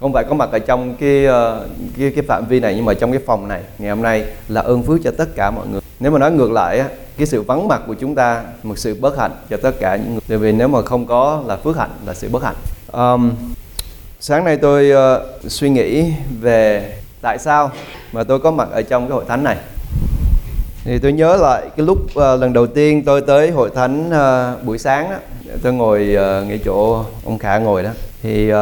[0.00, 1.66] không phải có mặt ở trong cái ờ,
[1.98, 3.62] cái cái phạm vi này nhưng mà trong cái phòng này.
[3.78, 5.80] Ngày hôm nay là ơn phước cho tất cả mọi người.
[6.00, 8.96] Nếu mà nói ngược lại á cái sự vắng mặt của chúng ta một sự
[9.00, 10.20] bất hạnh cho tất cả những người.
[10.28, 12.54] Tại vì nếu mà không có là phước hạnh là sự bất hạnh.
[12.92, 13.32] Um,
[14.20, 16.92] sáng nay tôi uh, suy nghĩ về
[17.22, 17.70] tại sao
[18.12, 19.56] mà tôi có mặt ở trong cái hội thánh này.
[20.84, 24.64] Thì tôi nhớ lại cái lúc uh, lần đầu tiên tôi tới hội thánh uh,
[24.64, 25.16] buổi sáng đó,
[25.62, 27.90] tôi ngồi uh, ngay chỗ ông khả ngồi đó.
[28.22, 28.58] Thì uh,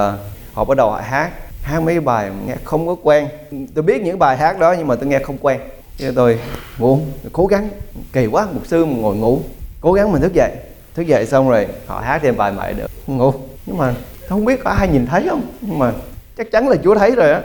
[0.59, 1.31] họ bắt đầu họ hát.
[1.63, 3.29] Hát mấy bài nghe không có quen.
[3.75, 5.61] Tôi biết những bài hát đó nhưng mà tôi nghe không quen.
[5.99, 6.41] Thế tôi
[6.79, 6.99] ngủ,
[7.33, 7.69] cố gắng.
[8.13, 9.41] Kỳ quá một sư mà ngồi ngủ.
[9.81, 10.51] Cố gắng mình thức dậy.
[10.95, 12.87] Thức dậy xong rồi họ hát thêm bài mày được.
[13.07, 13.33] Ngủ.
[13.67, 13.95] Nhưng mà
[14.29, 15.43] không biết có ai nhìn thấy không?
[15.61, 15.93] Nhưng mà
[16.37, 17.43] chắc chắn là chúa thấy rồi á.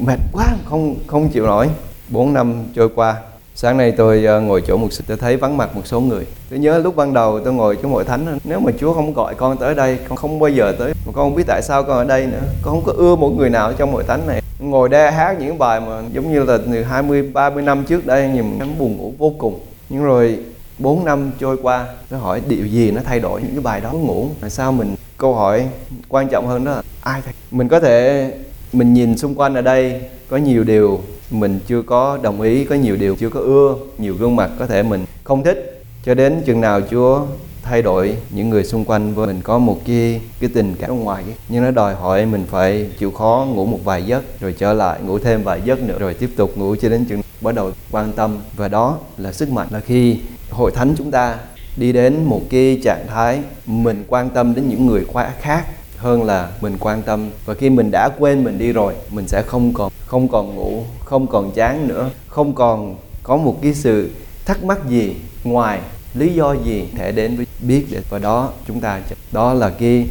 [0.00, 1.68] Mệt quá, không không chịu nổi.
[2.08, 3.16] 4 năm trôi qua
[3.54, 6.26] sáng nay tôi ờ, ngồi chỗ một sư, tôi thấy vắng mặt một số người.
[6.50, 9.34] Tôi nhớ lúc ban đầu tôi ngồi trong hội thánh nếu mà chúa không gọi
[9.34, 10.92] con tới đây con không bao giờ tới.
[11.06, 12.42] Mà con không biết tại sao con ở đây nữa.
[12.62, 14.42] Con không có ưa một người nào trong hội thánh này.
[14.58, 18.28] Ngồi đây hát những bài mà giống như là từ 20 30 năm trước đây
[18.28, 19.60] nhìn em buồn ngủ vô cùng.
[19.88, 20.38] Nhưng rồi
[20.78, 23.92] 4 năm trôi qua tôi hỏi điều gì nó thay đổi những cái bài đó?
[23.92, 24.28] Ngủ.
[24.40, 25.66] Tại sao mình câu hỏi
[26.08, 27.34] quan trọng hơn đó là ai thay?
[27.50, 28.30] Mình có thể
[28.72, 31.00] mình nhìn xung quanh ở đây có nhiều điều
[31.32, 34.66] mình chưa có đồng ý, có nhiều điều chưa có ưa, nhiều gương mặt có
[34.66, 35.84] thể mình không thích.
[36.04, 37.20] Cho đến chừng nào chúa
[37.62, 40.94] thay đổi những người xung quanh với mình có một cái cái tình cảm ở
[40.94, 44.72] ngoài nhưng nó đòi hỏi mình phải chịu khó ngủ một vài giấc, rồi trở
[44.72, 47.70] lại ngủ thêm vài giấc nữa, rồi tiếp tục ngủ cho đến chừng bắt đầu
[47.90, 48.38] quan tâm.
[48.56, 50.16] Và đó là sức mạnh là khi
[50.50, 51.36] hội thánh chúng ta
[51.76, 55.04] đi đến một cái trạng thái mình quan tâm đến những người
[55.40, 55.64] khác
[56.02, 57.30] hơn là mình quan tâm.
[57.44, 60.84] Và khi mình đã quên mình đi rồi, mình sẽ không còn không còn ngủ,
[61.04, 64.10] không còn chán nữa, không còn có một cái sự
[64.44, 65.80] thắc mắc gì ngoài
[66.14, 69.00] lý do gì thể đến với biết để và đó, chúng ta
[69.32, 70.06] đó là cái,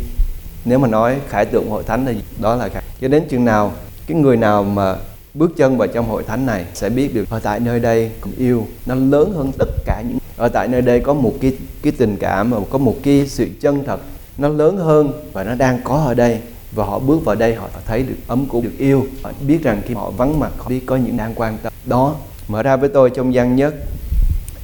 [0.66, 3.72] nếu mà nói khải tượng hội thánh thì đó là cái cho đến chừng nào,
[4.08, 4.95] cái người nào mà
[5.34, 8.34] bước chân vào trong hội thánh này sẽ biết được, ở tại nơi đây cũng
[8.38, 11.94] yêu, nó lớn hơn tất cả những, ở tại nơi đây có một cái cái
[11.97, 14.00] tình cảm và có một cái sự chân thật
[14.38, 16.40] nó lớn hơn và nó đang có ở đây.
[16.72, 19.06] Và họ bước vào đây, họ thấy được ấm cúng, được yêu.
[19.24, 21.74] Họ biết rằng khi họ vắng mặt, họ biết có những đang quan tâm.
[21.86, 22.16] Đó,
[22.47, 23.74] mở ra với tôi trong gian nhất,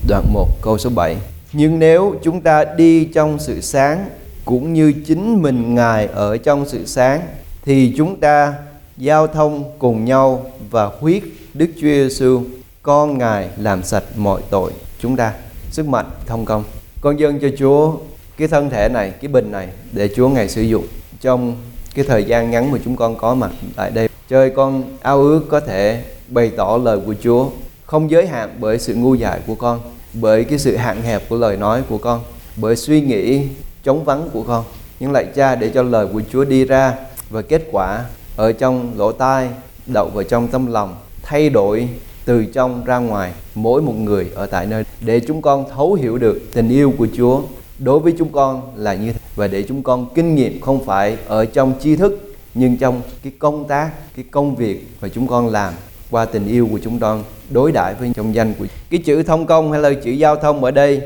[0.08, 1.16] đoạn 1 câu số 7
[1.54, 4.10] nhưng nếu chúng ta đi trong sự sáng,
[4.46, 7.22] cũng như chính mình ngài ở trong sự sáng,
[7.66, 8.54] thì chúng ta
[8.98, 11.24] giao thông cùng nhau và huyết
[11.54, 12.44] Đức Chúa Giêsu,
[12.82, 14.72] con ngài làm sạch mọi tội.
[15.00, 15.34] Chúng ta
[15.72, 16.64] sức mạnh thông công.
[17.02, 17.94] Con dân cho Chúa
[18.38, 20.86] cái thân thể này, cái bình này để Chúa ngài sử dụng
[21.22, 21.56] trong
[21.96, 24.10] cái thời gian ngắn mà chúng con có mặt tại đây.
[24.30, 27.50] Chơi con ao ước có thể bày tỏ lời của Chúa,
[27.86, 29.80] không giới hạn bởi sự ngu dại của con,
[30.14, 32.22] bởi cái sự hạn hẹp của lời nói của con,
[32.56, 33.42] bởi suy nghĩ
[33.84, 34.64] chống vắng của con.
[35.00, 36.94] Nhưng lại cha để cho lời của Chúa đi ra
[37.30, 38.06] và kết quả
[38.36, 39.50] ở trong lỗ tai,
[39.86, 41.90] đậu vào trong tâm lòng, thay đổi
[42.26, 44.84] từ trong ra ngoài mỗi một người ở tại nơi.
[45.02, 47.42] Để chúng con thấu hiểu được tình yêu của Chúa
[47.80, 49.20] đối với chúng con là như thế.
[49.36, 53.34] Và để chúng con kinh nghiệm không phải ở trong tri thức, nhưng trong cái
[53.40, 55.74] công tác, cái công việc mà chúng con làm
[56.12, 59.46] qua tình yêu của chúng con, đối đãi với trong danh của cái chữ thông
[59.46, 61.02] công hay là chữ giao thông ở đây,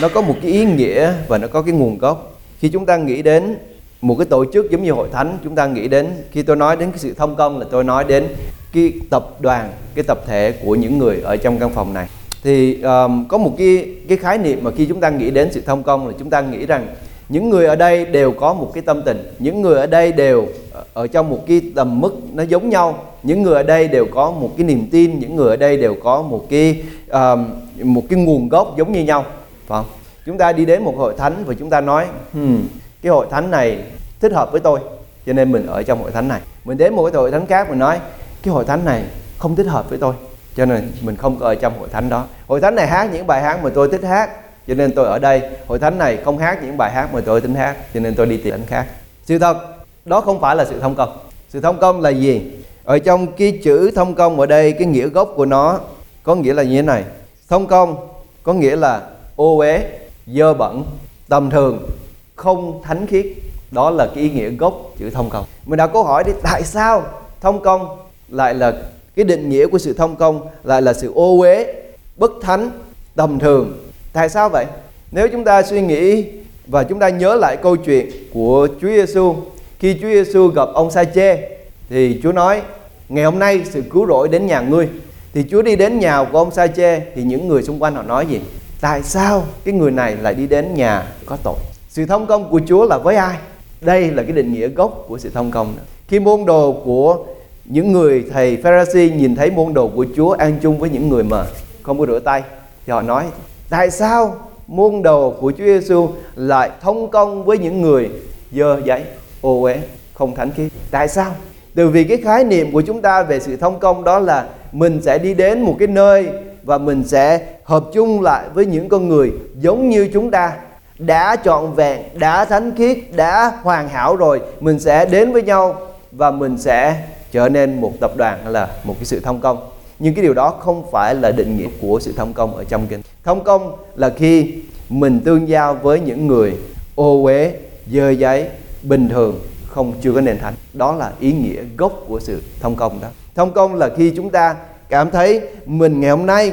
[0.00, 2.40] nó có một cái ý nghĩa và nó có cái nguồn gốc.
[2.58, 3.56] Khi chúng ta nghĩ đến
[4.00, 6.76] một cái tổ chức giống như hội thánh, chúng ta nghĩ đến, khi tôi nói
[6.76, 8.26] đến cái sự thông công là tôi nói đến
[8.72, 12.08] cái tập đoàn, cái tập thể của những người ở trong căn phòng này
[12.42, 15.60] thì um, có một cái cái khái niệm mà khi chúng ta nghĩ đến sự
[15.66, 16.86] thông công là chúng ta nghĩ rằng
[17.28, 20.46] những người ở đây đều có một cái tâm tình những người ở đây đều
[20.94, 24.30] ở trong một cái tầm mức nó giống nhau những người ở đây đều có
[24.30, 27.46] một cái niềm tin những người ở đây đều có một cái um,
[27.82, 29.24] một cái nguồn gốc giống như nhau
[29.66, 29.92] phải không?
[30.26, 32.62] Chúng ta đi đến một hội thánh và chúng ta nói hmm,
[33.02, 33.78] cái hội thánh này
[34.20, 34.80] thích hợp với tôi
[35.26, 36.40] cho nên mình ở trong hội thánh này.
[36.64, 37.98] Mình đến một cái hội thánh khác mình nói
[38.42, 39.04] cái hội thánh này
[39.38, 40.14] không thích hợp với tôi
[40.56, 42.24] cho nên mình không ở trong hội thánh đó.
[42.46, 44.30] Hội thánh này hát những bài hát mà tôi thích hát,
[44.66, 45.42] cho nên tôi ở đây.
[45.66, 48.26] Hội thánh này không hát những bài hát mà tôi tính hát, cho nên tôi
[48.26, 48.86] đi tìm thánh khác.
[49.24, 49.56] Sự thật
[50.04, 51.18] đó không phải là sự thông công.
[51.48, 52.42] Sự thông công là gì?
[52.84, 55.80] Ở trong cái chữ thông công ở đây, cái nghĩa gốc của nó
[56.22, 57.04] có nghĩa là như thế này.
[57.48, 58.08] Thông công
[58.42, 59.02] có nghĩa là
[59.36, 59.84] ô uế,
[60.26, 60.84] dơ bẩn,
[61.28, 61.88] tầm thường,
[62.36, 63.26] không thánh khiết.
[63.70, 65.44] Đó là cái ý nghĩa gốc chữ thông công.
[65.66, 67.02] Mình đặt câu hỏi đi, tại sao
[67.40, 67.96] thông công
[68.28, 68.72] lại là
[69.16, 71.74] cái định nghĩa của sự thông công lại là sự ô uế,
[72.16, 72.70] bất thánh,
[73.14, 73.78] tầm thường.
[74.12, 74.66] Tại sao vậy?
[75.12, 76.24] Nếu chúng ta suy nghĩ
[76.66, 79.36] và chúng ta nhớ lại câu chuyện của Chúa Giêsu
[79.78, 81.48] khi Chúa Giêsu gặp ông Sa Chê
[81.90, 82.62] thì Chúa nói,
[83.08, 84.88] ngày hôm nay sự cứu rỗi đến nhà ngươi.
[85.34, 88.02] Thì Chúa đi đến nhà của ông Sa Chê thì những người xung quanh họ
[88.02, 88.40] nói gì?
[88.80, 91.56] Tại sao cái người này lại đi đến nhà có tội?
[91.88, 93.36] Sự thông công của Chúa là với ai?
[93.80, 95.74] Đây là cái định nghĩa gốc của sự thông công
[96.08, 97.24] khi môn đồ của
[97.72, 101.24] những người thầy Pharisee nhìn thấy môn đồ của Chúa ăn chung với những người
[101.24, 101.44] mà
[101.82, 102.42] không có rửa tay,
[102.86, 103.24] thì họ nói,
[103.68, 104.36] tại sao
[104.66, 108.10] môn đồ của Chúa Giêsu lại thông công với những người
[108.52, 109.04] dơ giấy,
[109.40, 109.80] ô uế,
[110.14, 110.72] không thánh khiết?
[110.90, 111.34] Tại sao?
[111.74, 115.00] Từ vì cái khái niệm của chúng ta về sự thông công đó là mình
[115.02, 116.28] sẽ đi đến một cái nơi
[116.62, 120.52] và mình sẽ hợp chung lại với những con người giống như chúng ta.
[120.98, 125.76] Đã trọn vẹn, đã thánh khiết, đã hoàn hảo rồi, mình sẽ đến với nhau
[126.12, 126.96] và mình sẽ
[127.32, 129.58] trở nên một tập đoàn hay là một cái sự thông công.
[129.98, 132.86] Nhưng cái điều đó không phải là định nghĩa của sự thông công ở trong
[132.86, 133.00] kinh.
[133.24, 134.54] Thông công là khi
[134.88, 136.56] mình tương giao với những người
[136.94, 137.54] ô uế
[137.92, 138.48] dơ giấy
[138.82, 142.76] bình thường không chưa có nền thánh đó là ý nghĩa gốc của sự thông
[142.76, 143.08] công đó.
[143.34, 144.56] Thông công là khi chúng ta
[144.88, 146.52] cảm thấy mình ngày hôm nay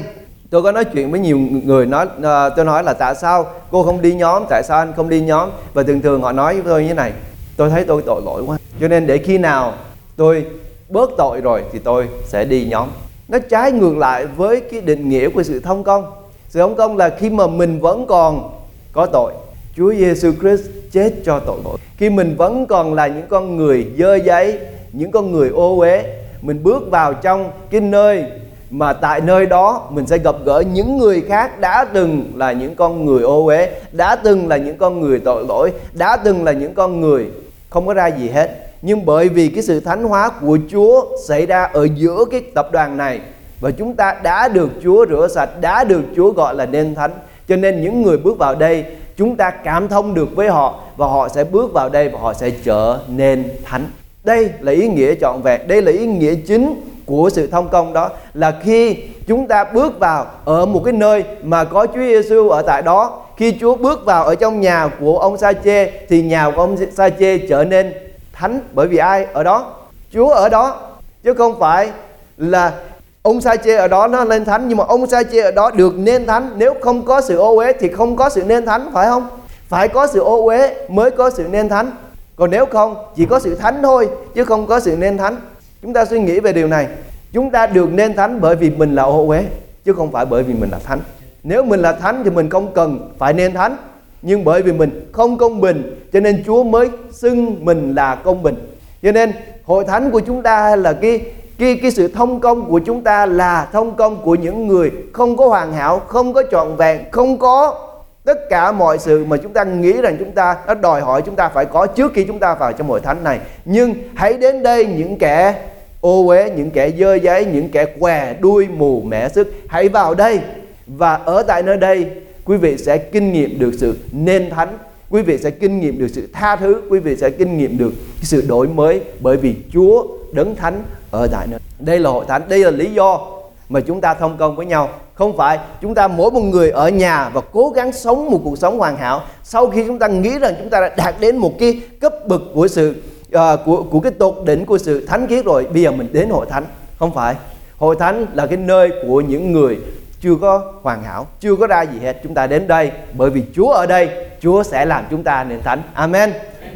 [0.50, 3.84] tôi có nói chuyện với nhiều người nói uh, tôi nói là tại sao cô
[3.84, 4.44] không đi nhóm?
[4.50, 5.50] Tại sao anh không đi nhóm?
[5.74, 7.14] Và thường thường họ nói với tôi như thế này
[7.58, 8.58] tôi thấy tôi tội lỗi quá.
[8.80, 9.74] Cho nên để khi nào
[10.16, 10.46] tôi
[10.90, 12.88] bớt tội rồi thì tôi sẽ đi nhóm.
[13.28, 16.06] Nó trái ngược lại với cái định nghĩa của sự thông công.
[16.50, 18.50] Sự thông công là khi mà mình vẫn còn
[18.94, 19.34] có tội,
[19.76, 21.58] Chúa Giêsu Christ chết cho tội.
[21.66, 24.60] Lỗi khi mình vẫn còn là những con người dơ giấy,
[24.92, 26.04] những con người ô uế,
[26.42, 28.26] mình bước vào trong cái nơi
[28.70, 32.76] mà tại nơi đó mình sẽ gặp gỡ những người khác đã từng là những
[32.76, 36.52] con người ô uế, đã từng là những con người tội lỗi, đã từng là
[36.52, 37.28] những con người
[37.70, 41.46] không có ra gì hết nhưng bởi vì cái sự thánh hóa của Chúa xảy
[41.46, 43.20] ra ở giữa cái tập đoàn này
[43.60, 47.12] và chúng ta đã được Chúa rửa sạch, đã được Chúa gọi là nên thánh.
[47.48, 48.86] Cho nên những người bước vào đây,
[49.18, 52.34] chúng ta cảm thông được với họ và họ sẽ bước vào đây và họ
[52.34, 53.86] sẽ trở nên thánh.
[54.24, 57.94] Đây là ý nghĩa trọn vẹn, đây là ý nghĩa chính của sự thông công
[57.94, 58.98] đó là khi
[59.28, 63.22] chúng ta bước vào ở một cái nơi mà có Chúa Giêsu ở tại đó
[63.38, 66.78] khi Chúa bước vào ở trong nhà của ông Sa Chê thì nhà của ông
[66.96, 67.94] Sa Chê trở nên
[68.38, 69.74] thánh, bởi vì ai ở đó?
[70.14, 70.82] Chúa ở đó,
[71.24, 71.92] chứ không phải
[72.38, 72.74] là
[73.22, 75.72] ông sa chê ở đó nó lên thánh, nhưng mà ông sa chê ở đó
[75.72, 76.52] được nên thánh.
[76.58, 79.28] Nếu không có sự ô uế thì không có sự nên thánh, phải không?
[79.68, 81.92] Phải có sự ô uế mới có sự nên thánh.
[82.36, 85.36] Còn nếu không, chỉ có sự thánh thôi, chứ không có sự nên thánh.
[85.82, 86.88] Chúng ta suy nghĩ về điều này.
[87.34, 89.44] Chúng ta được nên thánh bởi vì mình là ô uế,
[89.86, 91.00] chứ không phải bởi vì mình là thánh.
[91.44, 93.78] Nếu mình là thánh thì mình không cần phải nên thánh
[94.22, 98.44] nhưng bởi vì mình không công bình, cho nên Chúa mới xưng mình là công
[98.44, 98.56] bình.
[99.04, 99.32] Cho nên,
[99.64, 101.22] hội thánh của chúng ta là cái
[101.60, 105.38] cái cái sự thông công của chúng ta là thông công của những người không
[105.38, 107.84] có hoàn hảo, không có trọn vẹn, không có
[108.26, 111.36] tất cả mọi sự mà chúng ta nghĩ rằng chúng ta, nó đòi hỏi chúng
[111.36, 113.40] ta phải có trước khi chúng ta vào trong hội thánh này.
[113.66, 115.56] Nhưng hãy đến đây những kẻ
[116.02, 119.54] ô uế, những kẻ dơ giấy, những kẻ què đuôi mù mẻ sức.
[119.68, 120.40] Hãy vào đây
[120.88, 122.08] và ở tại nơi đây
[122.48, 124.78] quý vị sẽ kinh nghiệm được sự nên thánh
[125.10, 127.94] quý vị sẽ kinh nghiệm được sự tha thứ quý vị sẽ kinh nghiệm được
[128.22, 131.60] sự đổi mới bởi vì Chúa đấng thánh ở tại nơi.
[131.80, 133.28] Đây là hội thánh đây là lý do
[133.70, 134.90] mà chúng ta thông công với nhau.
[135.14, 138.58] Không phải chúng ta mỗi một người ở nhà và cố gắng sống một cuộc
[138.58, 141.54] sống hoàn hảo sau khi chúng ta nghĩ rằng chúng ta đã đạt đến một
[141.60, 142.96] cái cấp bậc của sự
[143.36, 146.30] uh, của của cái tột đỉnh của sự thánh khiết rồi bây giờ mình đến
[146.30, 146.66] hội thánh.
[147.00, 147.36] Không phải
[147.78, 149.78] hội thánh là cái nơi của những người
[150.22, 152.18] chưa có hoàn hảo, chưa có ra gì hết.
[152.24, 154.10] Chúng ta đến đây bởi vì Chúa ở đây.
[154.42, 155.82] Chúa sẽ làm chúng ta nên thánh.
[155.94, 156.34] Amen.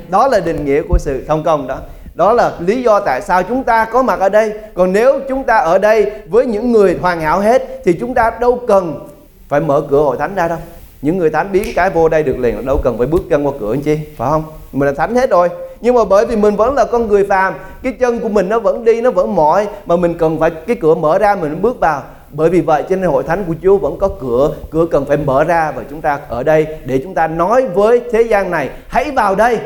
[0.10, 1.78] Đó là định nghĩa của sự thông công đó.
[2.16, 4.54] Đó là lý do tại sao chúng ta có mặt ở đây.
[4.74, 8.32] Còn nếu chúng ta ở đây với những người hoàn hảo hết, thì chúng ta
[8.40, 9.08] đâu cần
[9.48, 10.58] phải mở cửa hội thánh ra đâu.
[11.02, 13.54] Những người thánh biến cái vô đây được liền, đâu cần phải bước chân qua
[13.60, 14.44] cửa anh chi, phải không?
[14.74, 15.50] Mình là thánh hết rồi.
[15.82, 18.60] Nhưng mà bởi vì mình vẫn là con người phàm, cái chân của mình nó
[18.60, 21.80] vẫn đi, nó vẫn mỏi, mà mình cần phải cái cửa mở ra, mình bước
[21.80, 25.06] vào bởi vì vậy cho nên hội thánh của Chúa vẫn có cửa cửa cần
[25.06, 28.52] phải mở ra và chúng ta ở đây để chúng ta nói với thế gian
[28.52, 29.58] này, hãy vào đây.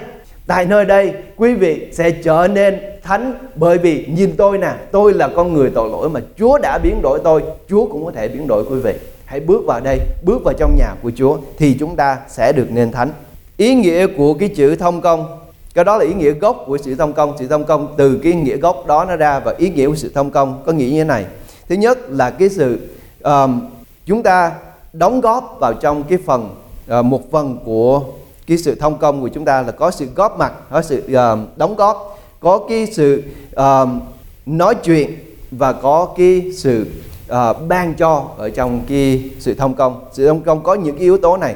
[0.47, 5.13] Tại nơi đây, quý vị sẽ trở nên thánh bởi vì nhìn tôi nè, tôi
[5.13, 8.27] là con người tội lỗi mà Chúa đã biến đổi tôi, Chúa cũng có thể
[8.27, 8.93] biến đổi quý vị.
[9.25, 12.67] Hãy bước vào đây, bước vào trong nhà của Chúa thì chúng ta sẽ được
[12.69, 13.09] nên thánh.
[13.57, 15.39] Ý nghĩa của cái chữ thông công,
[15.73, 17.33] cái đó là ý nghĩa gốc của sự thông công.
[17.39, 20.11] Sự thông công từ cái nghĩa gốc đó nó ra và ý nghĩa của sự
[20.15, 21.25] thông công có nghĩa như thế này
[21.69, 22.89] thứ nhất là cái sự
[23.23, 23.61] um,
[24.05, 24.51] chúng ta
[24.93, 26.55] đóng góp vào trong cái phần
[26.99, 28.01] uh, một phần của
[28.47, 31.57] cái sự thông công của chúng ta là có sự góp mặt có sự uh,
[31.57, 33.23] đóng góp có cái sự
[33.55, 33.89] uh,
[34.45, 35.19] nói chuyện
[35.51, 36.87] và có cái sự
[37.31, 40.05] uh, ban cho ở trong cái sự thông công.
[40.11, 41.55] Sự thông công có những cái yếu tố này.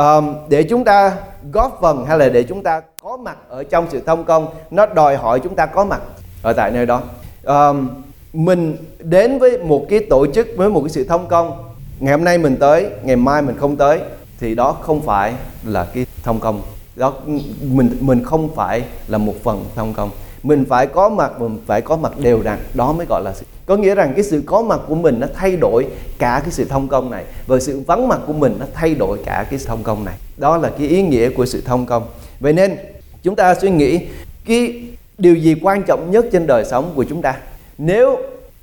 [0.00, 1.16] Uh, để chúng ta
[1.52, 4.86] góp phần hay là để chúng ta có mặt ở trong sự thông công nó
[4.86, 6.00] đòi hỏi chúng ta có mặt
[6.42, 7.02] ở tại nơi đó.
[7.44, 7.88] Um,
[8.32, 11.52] mình đến với một cái tổ chức, với một cái sự thông công.
[12.00, 14.00] Ngày hôm nay mình tới, ngày mai mình không tới,
[14.40, 15.34] thì đó không phải
[15.64, 16.62] là cái thông công.
[16.96, 17.14] Đó,
[17.62, 20.10] mình mình không phải là một phần thông công.
[20.42, 22.58] Mình phải có mặt, mình phải có mặt đều đặn.
[22.74, 25.26] Đó mới gọi là sự, có nghĩa rằng cái sự có mặt của mình nó
[25.34, 25.86] thay đổi
[26.18, 27.24] cả cái sự thông công này.
[27.46, 30.14] Và sự vắng mặt của mình nó thay đổi cả cái thông công này.
[30.36, 32.06] Đó là cái ý nghĩa của sự thông công.
[32.40, 32.76] Vậy nên,
[33.22, 34.00] chúng ta suy nghĩ,
[34.44, 34.82] cái
[35.18, 37.36] điều gì quan trọng nhất trên đời sống của chúng ta?
[37.82, 38.18] Nếu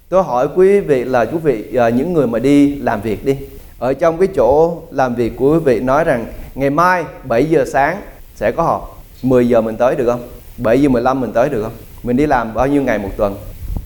[0.10, 3.38] tôi hỏi quý vị là quý vị à, những người mà đi làm việc đi
[3.80, 7.66] ở trong cái chỗ làm việc của quý vị nói rằng ngày mai 7 giờ
[7.68, 8.02] sáng
[8.36, 10.28] sẽ có họp 10 giờ mình tới được không?
[10.58, 11.72] 7 giờ 15 mình tới được không?
[12.04, 13.36] Mình đi làm bao nhiêu ngày một tuần?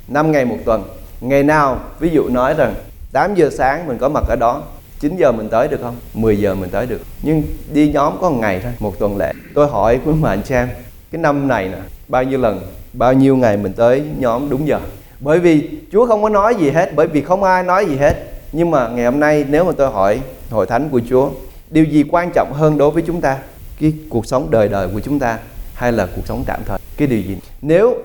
[0.07, 0.83] 5 ngày một tuần.
[1.21, 2.73] Ngày nào ví dụ nói rằng
[3.11, 4.63] 8 giờ sáng mình có mặt ở đó
[4.99, 5.95] 9 giờ mình tới được không?
[6.13, 7.01] 10 giờ mình tới được.
[7.23, 9.31] Nhưng đi nhóm có một ngày thôi một tuần lễ.
[9.53, 10.69] Tôi hỏi quý mà anh Trang
[11.11, 12.61] cái năm này nè bao nhiêu lần
[12.93, 14.79] bao nhiêu ngày mình tới nhóm đúng giờ?
[15.21, 18.15] Bởi vì Chúa không có nói gì hết, bởi vì không ai nói gì hết.
[18.51, 21.29] Nhưng mà ngày hôm nay nếu mà tôi hỏi hội thánh của Chúa,
[21.69, 23.37] điều gì quan trọng hơn đối với chúng ta?
[23.81, 25.39] Cái cuộc sống đời đời của chúng ta
[25.73, 26.79] hay là cuộc sống tạm thời?
[26.97, 27.37] Cái điều gì?
[27.61, 27.95] Nếu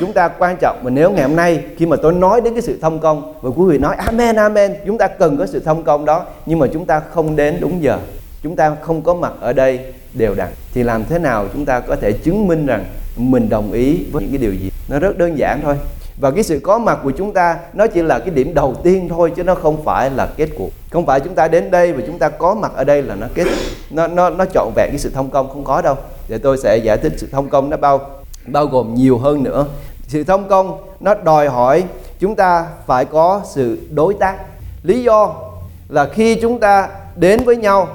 [0.00, 2.62] chúng ta quan trọng mà nếu ngày hôm nay khi mà tôi nói đến cái
[2.62, 5.82] sự thông công và quý vị nói, amen amen, chúng ta cần có sự thông
[5.82, 6.26] công đó.
[6.46, 7.98] Nhưng mà chúng ta không đến đúng giờ.
[8.42, 9.80] Chúng ta không có mặt ở đây
[10.14, 10.48] đều đặn.
[10.74, 12.84] Thì làm thế nào chúng ta có thể chứng minh rằng
[13.16, 14.70] mình đồng ý với những cái điều gì?
[14.88, 15.74] Nó rất đơn giản thôi
[16.20, 19.08] và cái sự có mặt của chúng ta, nó chỉ là cái điểm đầu tiên
[19.08, 20.70] thôi, chứ nó không phải là kết cuộc.
[20.90, 23.26] Không phải chúng ta đến đây và chúng ta có mặt ở đây là nó
[23.34, 23.46] kết
[23.90, 25.96] nó nó nó trọn vẹn cái sự thông công không có đâu.
[26.28, 28.00] Để tôi sẽ giải thích sự thông công nó bao
[28.46, 29.66] bao gồm nhiều hơn nữa.
[30.08, 31.84] Sự thông công nó đòi hỏi
[32.18, 34.36] chúng ta phải có sự đối tác.
[34.82, 35.34] Lý do
[35.88, 37.88] là khi chúng ta đến với nhau,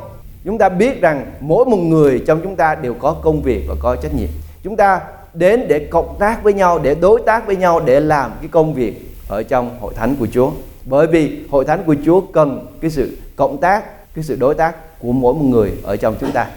[0.46, 3.76] chúng ta biết rằng mỗi một người trong chúng ta đều có công việc và
[3.80, 4.30] có trách nhiệm.
[4.64, 5.02] Chúng ta
[5.34, 8.74] đến để cộng tác với nhau để đối tác với nhau để làm cái công
[8.74, 10.52] việc ở trong hội thánh của Chúa.
[10.86, 13.84] Bởi vì hội thánh của Chúa cần cái sự cộng tác
[14.16, 16.48] cái sự đối tác của mỗi một người ở trong chúng ta.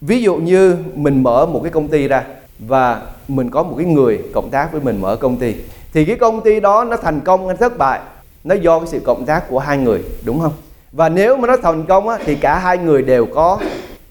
[0.00, 2.24] Ví dụ như mình mở một cái công ty ra
[2.58, 5.54] và mình có một cái người cộng tác với mình mở công ty
[5.92, 8.00] thì cái công ty đó nó thành công hay thất bại
[8.44, 10.52] nó do cái sự cộng tác của hai người đúng không?
[10.92, 13.58] Và nếu mà nó thành công á, thì cả hai người đều có.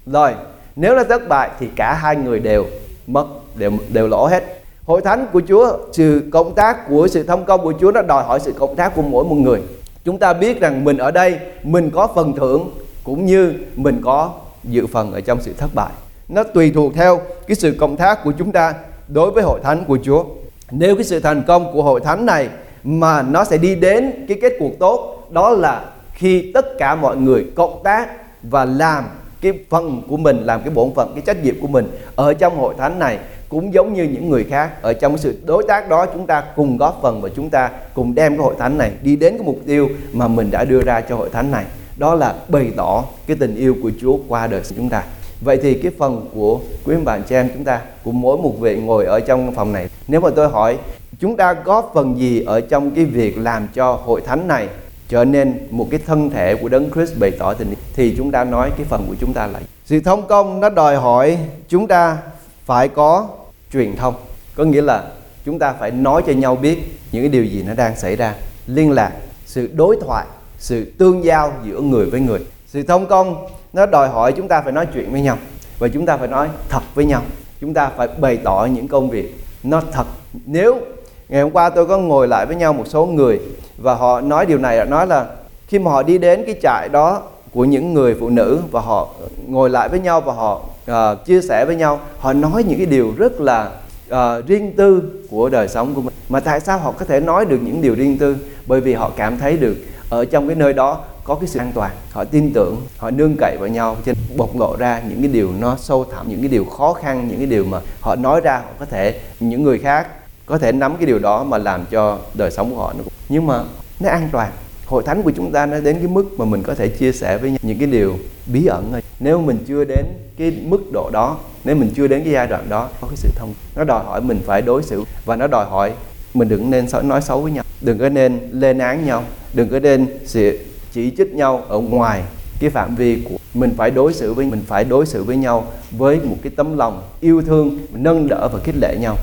[0.05, 0.33] Lời
[0.75, 2.65] nếu nó thất bại thì cả hai người đều
[3.07, 4.43] mất, đều đều lỗ hết.
[4.85, 8.23] Hội thánh của Chúa sự công tác của sự thông công của Chúa, nó đòi
[8.23, 9.61] hỏi sự công tác của mỗi một người.
[10.03, 12.69] Chúng ta biết rằng mình ở đây, mình có phần thưởng,
[13.03, 14.31] cũng như mình có
[14.63, 15.91] dự phần ở trong sự thất bại.
[16.27, 18.73] Nó tùy thuộc theo cái sự công tác của chúng ta
[19.07, 20.23] đối với hội thánh của Chúa.
[20.71, 22.49] Nếu cái sự thành công của hội thánh này
[22.83, 27.17] mà nó sẽ đi đến cái kết cuộc tốt, đó là khi tất cả mọi
[27.17, 28.07] người cộng tác
[28.43, 29.03] và làm
[29.41, 32.57] cái phần của mình, làm cái bổn phận, cái trách nhiệm của mình ở trong
[32.57, 33.17] hội thánh này
[33.49, 34.81] cũng giống như những người khác.
[34.81, 38.15] Ở trong sự đối tác đó, chúng ta cùng góp phần và chúng ta cùng
[38.15, 41.01] đem cái hội thánh này đi đến cái mục tiêu mà mình đã đưa ra
[41.01, 41.65] cho hội thánh này.
[41.97, 45.03] Đó là bày tỏ cái tình yêu của Chúa qua đời chúng ta.
[45.41, 48.53] Vậy thì cái phần của quý ông bạn chị em chúng ta của mỗi một
[48.59, 49.89] vị ngồi ở trong phòng này.
[50.07, 50.77] Nếu mà tôi hỏi,
[51.19, 54.67] chúng ta góp phần gì ở trong cái việc làm cho hội thánh này?
[55.07, 57.75] Trở nên một cái thân thể của đấng Christ bày tỏ tình yêu.
[57.95, 60.95] Thì chúng ta nói cái phần của chúng ta là sự thông công nó đòi
[60.95, 61.37] hỏi
[61.67, 62.17] chúng ta
[62.65, 63.27] phải có
[63.73, 64.15] truyền thông.
[64.55, 65.03] Có nghĩa là
[65.45, 66.77] chúng ta phải nói cho nhau biết
[67.11, 68.35] những cái điều gì nó đang xảy ra.
[68.67, 69.11] Liên lạc
[69.45, 70.25] sự đối thoại
[70.57, 72.39] sự tương giao giữa người với người.
[72.67, 75.37] Sự thông công nó đòi hỏi chúng ta phải nói chuyện với nhau.
[75.79, 77.21] Và chúng ta phải nói thật với nhau.
[77.61, 80.07] Chúng ta phải bày tỏ những công việc nó thật.
[80.45, 80.79] Nếu
[81.29, 83.39] ngày hôm qua tôi có ngồi lại với nhau một số người
[83.77, 85.25] và họ nói điều này nói là
[85.67, 87.21] khi mà họ đi đến cái trại đó
[87.53, 89.09] của những người phụ nữ và họ
[89.47, 92.85] ngồi lại với nhau và họ uh, chia sẻ với nhau họ nói những cái
[92.85, 93.71] điều rất là
[94.11, 96.13] uh, riêng tư của đời sống của mình.
[96.29, 98.37] Mà tại sao họ có thể nói được những điều riêng tư?
[98.67, 99.77] Bởi vì họ cảm thấy được
[100.09, 101.91] ở trong cái nơi đó có cái sự an toàn.
[102.11, 105.51] Họ tin tưởng họ nương cậy vào nhau trên bộc lộ ra những cái điều
[105.59, 108.57] nó sâu thẳm những cái điều khó khăn những cái điều mà họ nói ra
[108.57, 110.07] họ có thể những người khác
[110.47, 113.47] có thể nắm cái điều đó mà làm cho đời sống của họ nó nhưng
[113.47, 113.63] mà
[113.99, 114.51] nó an toàn.
[114.85, 117.37] Hội thánh của chúng ta nó đến cái mức mà mình có thể chia sẻ
[117.37, 118.17] với những cái điều
[118.53, 119.01] bí ẩn thôi.
[119.19, 120.05] Nếu mình chưa đến
[120.37, 123.29] cái mức độ đó, nếu mình chưa đến cái giai đoạn đó, có cái sự
[123.35, 125.91] thông nó đòi hỏi mình phải đối xử và nó đòi hỏi
[126.33, 127.63] mình đừng nên nói xấu với nhau.
[127.81, 129.23] Đừng có nên lên án nhau.
[129.53, 130.59] Đừng có nên sự
[130.93, 132.23] chỉ trích nhau ở ngoài
[132.59, 135.67] cái phạm vi của mình phải đối xử với mình phải đối xử với nhau
[135.91, 139.15] với một cái tấm lòng yêu thương, nâng đỡ và khích lệ nhau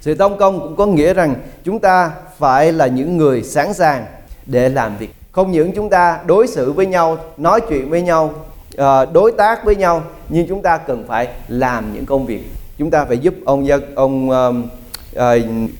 [0.00, 4.06] sự tông công cũng có nghĩa rằng chúng ta phải là những người sẵn sàng
[4.46, 5.10] để làm việc.
[5.32, 8.34] Không những chúng ta đối xử với nhau, nói chuyện với nhau
[8.76, 12.42] ờ, đối tác với nhau, nhưng chúng ta cần phải làm những công việc.
[12.78, 14.52] Chúng ta phải giúp ông dân, ông ờ,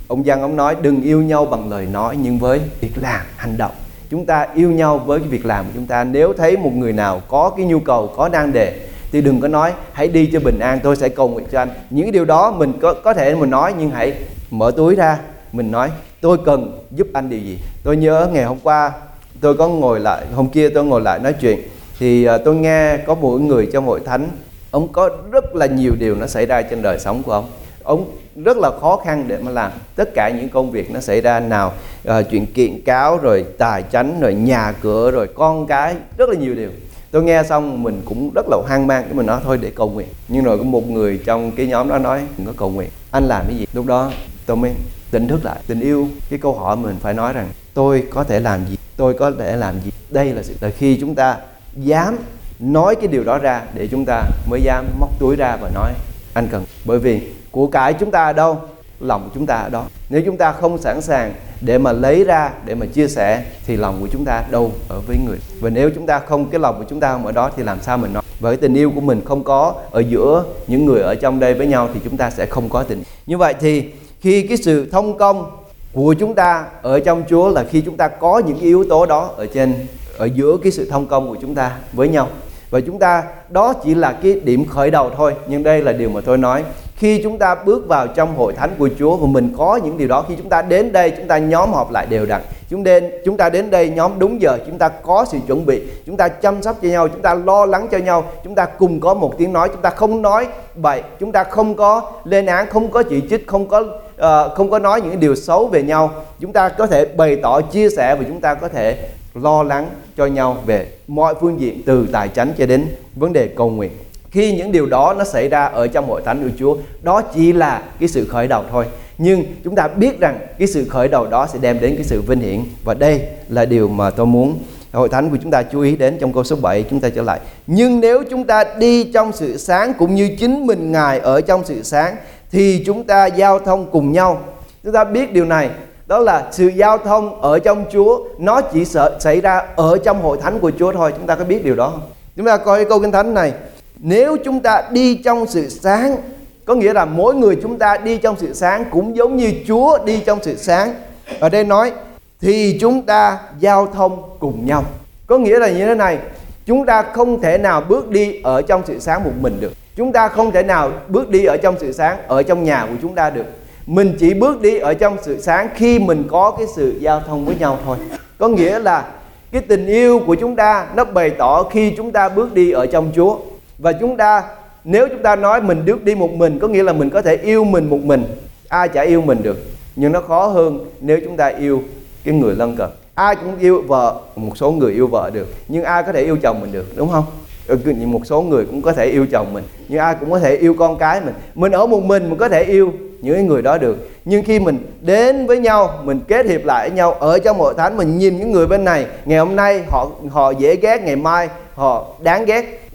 [0.09, 3.57] ông dân ông nói, đừng yêu nhau bằng lời nói, nhưng với việc làm, hành
[3.57, 3.73] động.
[4.11, 6.05] Chúng ta yêu nhau với cái việc làm của chúng ta.
[6.05, 9.49] Nếu thấy một người nào có cái nhu cầu, có đang đề thì đừng có
[9.49, 11.69] nói, hãy đi cho bình an, tôi sẽ cầu nguyện cho anh.
[11.91, 14.15] Những cái điều đó mình có có thể mình nói, nhưng hãy
[14.51, 15.19] mở túi ra,
[15.53, 17.59] mình nói, tôi cần giúp anh điều gì?
[17.83, 18.93] Tôi nhớ ngày hôm qua
[19.41, 21.59] tôi có ngồi lại, hôm kia tôi ngồi lại nói chuyện,
[21.99, 24.29] thì ờ, tôi nghe có mỗi người trong hội thánh,
[24.71, 27.51] ông có rất là nhiều điều nó xảy ra trên đời sống của ông.
[27.83, 28.05] Ông
[28.45, 31.41] rất là khó khăn để mà làm tất cả những công việc nó xảy ra
[31.41, 31.73] nào
[32.05, 36.35] ờ, chuyện kiện cáo rồi tài chánh rồi nhà cửa rồi con cái, rất là
[36.35, 36.71] nhiều điều
[37.11, 39.91] tôi nghe xong mình cũng rất là hoang mang cái mình nói, thôi để cầu
[39.91, 40.09] nguyện.
[40.29, 42.91] Nhưng rồi có một người trong cái nhóm đó nói, đừng có cầu nguyện.
[43.11, 43.67] Anh làm cái gì?
[43.73, 44.11] Lúc đó
[44.47, 44.73] tôi mới
[45.11, 48.41] tỉnh thức lại, tình yêu, cái câu hỏi mình phải nói rằng, tôi có thể
[48.41, 48.77] làm gì?
[48.97, 49.91] Tôi có thể làm gì?
[50.11, 51.37] Đây là sự là khi chúng ta
[51.77, 52.17] dám
[52.59, 55.93] nói cái điều đó ra để chúng ta mới dám móc túi ra và nói,
[56.35, 56.65] anh cần.
[56.85, 58.61] Bởi vì của cải chúng ta ở đâu?
[59.01, 59.85] Lòng chúng ta ở đó.
[60.11, 63.77] Nếu chúng ta không sẵn sàng để mà lấy ra, để mà chia sẻ, thì
[63.77, 65.39] lòng của chúng ta đâu ở với người.
[65.61, 67.79] Và nếu chúng ta không, cái lòng của chúng ta không ở đó thì làm
[67.83, 68.23] sao mình nói?
[68.41, 71.55] Và cái tình yêu của mình không có ở giữa những người ở trong đây
[71.55, 73.03] với nhau thì chúng ta sẽ không có tình.
[73.27, 73.85] Như vậy thì
[74.21, 75.51] khi cái sự thông công
[75.93, 79.07] của chúng ta ở trong Chúa là khi chúng ta có những cái yếu tố
[79.07, 79.75] đó ở trên,
[80.19, 82.29] ở giữa cái sự thông công của chúng ta với nhau.
[82.71, 86.11] Và chúng ta, đó chỉ là cái điểm khởi đầu thôi, nhưng đây là điều
[86.11, 86.65] mà tôi nói
[86.99, 90.09] khi chúng ta bước vào trong hội thánh của Chúa và mình có những điều
[90.09, 93.11] đó khi chúng ta đến đây chúng ta nhóm họp lại đều đặn chúng đến
[93.25, 96.29] chúng ta đến đây nhóm đúng giờ chúng ta có sự chuẩn bị chúng ta
[96.29, 99.39] chăm sóc cho nhau chúng ta lo lắng cho nhau chúng ta cùng có một
[99.39, 103.03] tiếng nói chúng ta không nói bậy chúng ta không có lên án không có
[103.03, 106.69] chỉ trích không có uh, không có nói những điều xấu về nhau chúng ta
[106.69, 110.57] có thể bày tỏ chia sẻ và chúng ta có thể lo lắng cho nhau
[110.67, 113.91] về mọi phương diện từ tài chánh cho đến vấn đề cầu nguyện
[114.31, 117.53] khi những điều đó nó xảy ra ở trong hội thánh của Chúa, đó chỉ
[117.53, 118.85] là cái sự khởi đầu thôi.
[119.19, 122.23] Nhưng chúng ta biết rằng cái sự khởi đầu đó sẽ đem đến cái sự
[122.23, 122.61] vinh hiển.
[122.85, 124.59] Và đây là điều mà tôi muốn
[124.93, 127.23] hội thánh của chúng ta chú ý đến trong câu số 7 chúng ta trở
[127.23, 127.41] lại.
[127.67, 131.65] Nhưng nếu chúng ta đi trong sự sáng cũng như chính mình ngài ở trong
[131.65, 132.17] sự sáng,
[132.51, 134.41] thì chúng ta giao thông cùng nhau.
[134.85, 135.71] Chúng ta biết điều này,
[136.07, 140.23] đó là sự giao thông ở trong Chúa, nó chỉ sợ, xảy ra ở trong
[140.23, 141.13] hội thánh của Chúa thôi.
[141.17, 142.03] Chúng ta có biết điều đó không?
[142.37, 143.53] Chúng ta coi câu kinh thánh này
[144.01, 146.17] nếu chúng ta đi trong sự sáng,
[146.65, 149.99] có nghĩa là mỗi người chúng ta đi trong sự sáng cũng giống như Chúa
[150.05, 150.95] đi trong sự sáng.
[151.41, 151.93] Ở đây nói,
[152.41, 154.85] thì chúng ta giao thông cùng nhau.
[155.27, 156.19] Có nghĩa là như thế này,
[156.67, 159.73] chúng ta không thể nào bước đi ở trong sự sáng một mình được.
[159.97, 162.97] Chúng ta không thể nào bước đi ở trong sự sáng ở trong nhà của
[163.03, 163.45] chúng ta được.
[163.87, 167.45] Mình chỉ bước đi ở trong sự sáng khi mình có cái sự giao thông
[167.45, 167.97] với nhau thôi.
[168.39, 169.05] Có nghĩa là
[169.53, 172.87] cái tình yêu của chúng ta nó bày tỏ khi chúng ta bước đi ở
[172.87, 173.37] trong Chúa
[173.79, 174.43] và chúng ta,
[174.85, 177.37] nếu chúng ta nói mình được đi một mình, có nghĩa là mình có thể
[177.37, 178.25] yêu mình một mình.
[178.69, 179.59] Ai chả yêu mình được.
[179.97, 181.83] Nhưng nó khó hơn nếu chúng ta yêu
[182.25, 182.89] cái người lân cận.
[183.15, 185.47] Ai cũng yêu vợ, một số người yêu vợ được.
[185.69, 187.25] Nhưng ai có thể yêu chồng mình được, đúng không?
[187.67, 189.65] Ừ, một số người cũng có thể yêu chồng mình.
[189.89, 191.35] Nhưng ai cũng có thể yêu con cái mình.
[191.55, 194.09] Mình ở một mình mình có thể yêu những người đó được.
[194.25, 197.75] Nhưng khi mình đến với nhau, mình kết hiệp lại với nhau, ở trong hội
[197.77, 201.17] thánh, mình nhìn những người bên này, ngày hôm nay họ họ dễ ghét, ngày
[201.17, 202.88] mai họ đáng ghét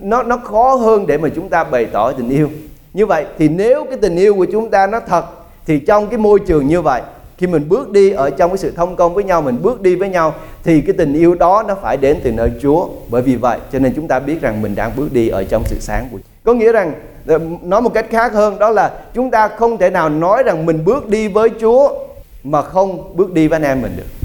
[0.00, 2.48] nó nó khó hơn để mà chúng ta bày tỏ tình yêu.
[2.94, 5.24] Như vậy thì nếu cái tình yêu của chúng ta nó thật,
[5.66, 7.02] thì trong cái môi trường như vậy,
[7.38, 9.94] khi mình bước đi ở trong cái sự thông công với nhau, mình bước đi
[9.94, 12.88] với nhau, thì cái tình yêu đó nó phải đến từ nơi Chúa.
[13.08, 15.62] Bởi vì vậy, cho nên chúng ta biết rằng mình đang bước đi ở trong
[15.66, 16.92] sự sáng của có nghĩa rằng
[17.26, 20.66] ờ, nói một cách khác hơn, đó là chúng ta không thể nào nói rằng
[20.66, 21.90] mình bước đi với Chúa
[22.44, 24.17] mà không bước đi với anh em mình được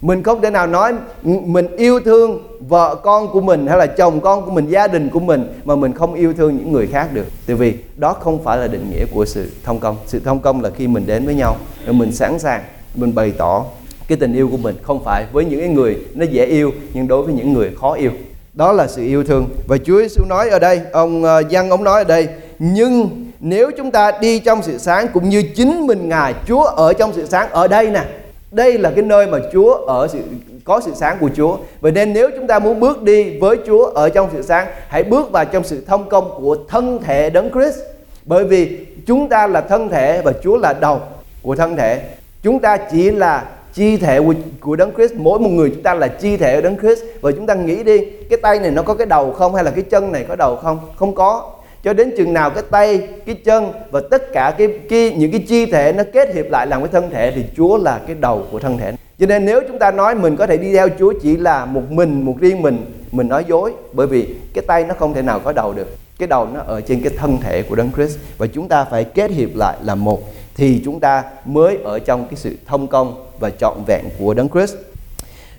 [0.00, 4.20] mình không thể nào nói mình yêu thương vợ con của mình hay là chồng
[4.20, 7.08] con của mình, gia đình của mình mà mình không yêu thương những người khác
[7.12, 7.26] được.
[7.46, 9.96] Tại vì đó không phải là định nghĩa của sự thông công.
[10.06, 11.56] Sự thông công là khi mình đến với nhau,
[11.86, 12.62] rồi mình sẵn sàng,
[12.94, 13.64] mình bày tỏ
[14.08, 14.76] cái tình yêu của mình.
[14.82, 17.92] Không phải với những cái người nó dễ yêu, nhưng đối với những người khó
[17.92, 18.10] yêu.
[18.54, 19.48] Đó là sự yêu thương.
[19.68, 23.70] Và Chúa Giêsu nói ở đây, ông ờ, Giăng ông nói ở đây, nhưng nếu
[23.76, 27.26] chúng ta đi trong sự sáng cũng như chính mình ngài, Chúa ở trong sự
[27.26, 28.04] sáng ở đây nè
[28.50, 30.18] đây là cái nơi mà Chúa ở sự
[30.64, 31.56] có sự sáng của Chúa.
[31.80, 35.02] Vậy nên nếu chúng ta muốn bước đi với Chúa ở trong sự sáng, hãy
[35.02, 37.78] bước vào trong sự thông công của thân thể Đấng Christ.
[38.24, 41.00] Bởi vì chúng ta là thân thể và Chúa là đầu
[41.42, 42.02] của thân thể.
[42.42, 45.14] Chúng ta chỉ là chi thể của, của Đấng Christ.
[45.14, 47.02] Mỗi một người chúng ta là chi thể của Đấng Christ.
[47.20, 47.98] Và chúng ta nghĩ đi,
[48.30, 50.56] cái tay này nó có cái đầu không hay là cái chân này có đầu
[50.56, 50.78] không?
[50.96, 51.50] Không có
[51.84, 55.44] cho đến chừng nào cái tay cái chân và tất cả cái, cái những cái
[55.48, 58.46] chi thể nó kết hiệp lại làm cái thân thể thì Chúa là cái đầu
[58.52, 58.92] của thân thể.
[59.18, 61.82] Cho nên nếu chúng ta nói mình có thể đi theo Chúa chỉ là một
[61.90, 62.78] mình một riêng mình
[63.12, 63.72] mình nói dối.
[63.92, 65.96] Bởi vì cái tay nó không thể nào có đầu được.
[66.18, 68.18] Cái đầu nó ở trên cái thân thể của Đấng Christ.
[68.38, 70.22] Và chúng ta phải kết hiệp lại là một.
[70.54, 74.48] Thì chúng ta mới ở trong cái sự thông công và trọn vẹn của Đấng
[74.48, 74.74] Christ.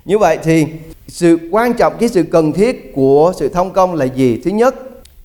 [0.05, 0.65] Như vậy thì
[1.07, 4.41] sự quan trọng cái sự cần thiết của sự thông công là gì?
[4.45, 4.75] Thứ nhất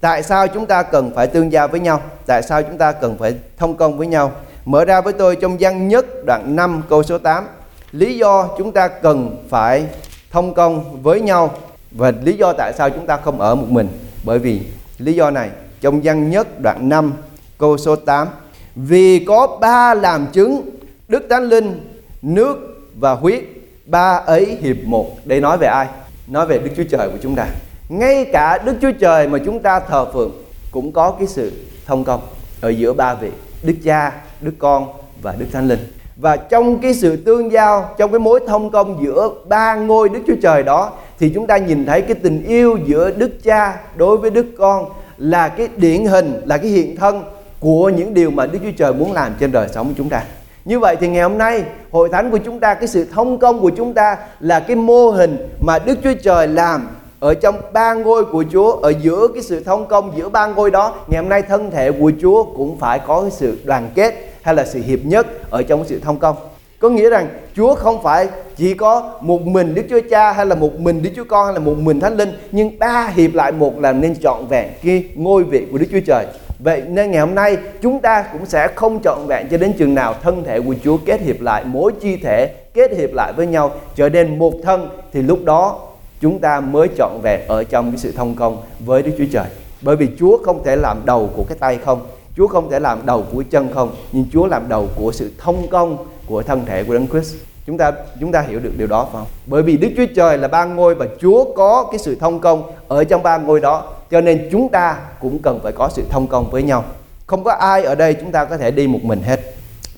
[0.04, 2.00] tại sao chúng ta cần phải tương giao với nhau?
[2.26, 4.32] Tại sao chúng ta cần phải thông công với nhau?
[4.64, 7.46] Mở ra với tôi trong văn nhất đoạn 5 câu số 8.
[7.92, 9.86] Lý do chúng ta cần phải
[10.30, 11.54] thông công với nhau
[11.90, 13.88] và lý do tại sao chúng ta không ở một mình.
[14.24, 14.60] Bởi vì
[14.98, 17.12] lý do này trong văn nhất đoạn 5
[17.58, 18.28] câu số 8
[18.74, 20.70] vì có ba làm chứng
[21.08, 22.56] Đức Thánh Linh, nước
[22.94, 23.44] và huyết
[23.86, 25.10] ba ấy hiệp một.
[25.24, 25.86] Đây nói về ai?
[26.26, 27.46] Nói về Đức Chúa Trời của chúng ta
[27.88, 30.32] ngay cả Đức Chúa Trời mà chúng ta thờ phượng
[30.70, 31.52] cũng có cái sự
[31.86, 32.20] thông công
[32.60, 33.30] ở giữa ba vị
[33.62, 34.86] Đức Cha, Đức Con
[35.22, 35.78] và Đức Thánh Linh
[36.16, 40.20] và trong cái sự tương giao trong cái mối thông công giữa ba ngôi Đức
[40.26, 44.16] Chúa Trời đó thì chúng ta nhìn thấy cái tình yêu giữa Đức Cha đối
[44.16, 44.86] với Đức Con
[45.18, 47.24] là cái điển hình là cái hiện thân
[47.60, 50.22] của những điều mà Đức Chúa Trời muốn làm trên đời sống của chúng ta.
[50.64, 53.60] Như vậy thì ngày hôm nay hội thánh của chúng ta cái sự thông công
[53.60, 56.88] của chúng ta là cái mô hình mà Đức Chúa Trời làm
[57.24, 60.70] ở trong ba ngôi của Chúa, ở giữa cái sự thông công giữa ba ngôi
[60.70, 64.14] đó, ngày hôm nay thân thể của Chúa cũng phải có cái sự đoàn kết
[64.42, 66.36] hay là sự hiệp nhất ở trong cái sự thông công.
[66.78, 70.54] Có nghĩa rằng Chúa không phải chỉ có một mình Đức Chúa Cha hay là
[70.54, 73.52] một mình Đức Chúa Con hay là một mình Thánh Linh, nhưng ba hiệp lại
[73.52, 76.26] một làm nên trọn vẹn cái ngôi vị của Đức Chúa Trời.
[76.64, 79.94] Vậy nên ngày hôm nay chúng ta cũng sẽ không trọn vẹn cho đến chừng
[79.94, 83.46] nào thân thể của Chúa kết hiệp lại mỗi chi thể kết hiệp lại với
[83.46, 85.80] nhau, trở nên một thân thì lúc đó
[86.20, 89.46] chúng ta mới trọn vẹn ở trong cái sự thông công với Đức Chúa Trời.
[89.82, 92.00] Bởi vì Chúa không thể làm đầu của cái tay không,
[92.36, 95.68] Chúa không thể làm đầu của chân không, nhưng Chúa làm đầu của sự thông
[95.68, 97.34] công của thân thể của Đấng Christ.
[97.66, 99.28] Chúng ta chúng ta hiểu được điều đó phải không?
[99.46, 102.62] Bởi vì Đức Chúa Trời là ba ngôi và Chúa có cái sự thông công
[102.88, 106.26] ở trong ba ngôi đó, cho nên chúng ta cũng cần phải có sự thông
[106.26, 106.84] công với nhau.
[107.26, 109.40] Không có ai ở đây chúng ta có thể đi một mình hết.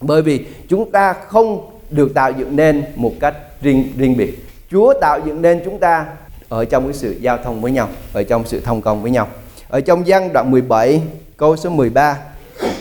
[0.01, 4.46] Bởi vì chúng ta không được tạo dựng nên một cách riêng riêng biệt.
[4.71, 6.07] Chúa tạo dựng nên chúng ta
[6.49, 9.29] ở trong cái sự giao thông với nhau, ở trong sự thông công với nhau.
[9.69, 11.03] Ở trong văn đoạn 17
[11.37, 12.19] câu số 13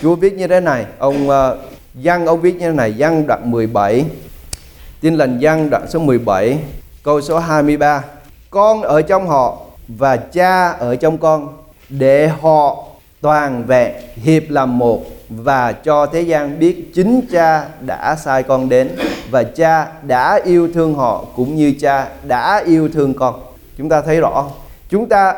[0.01, 4.05] Chúa viết như thế này, ông uh, ông viết như thế này, Văn đoạn 17
[5.01, 6.59] Tin lành Văn đoạn số 17
[7.03, 8.03] câu số 23
[8.49, 11.57] Con ở trong họ và cha ở trong con
[11.89, 12.84] để họ
[13.25, 18.69] toàn vẹn, hiệp làm một, và cho thế gian biết chính cha đã sai con
[18.69, 18.89] đến,
[19.31, 23.39] và cha đã yêu thương họ cũng như cha đã yêu thương con.
[23.77, 24.45] Chúng ta thấy rõ
[24.89, 25.33] chúng ta,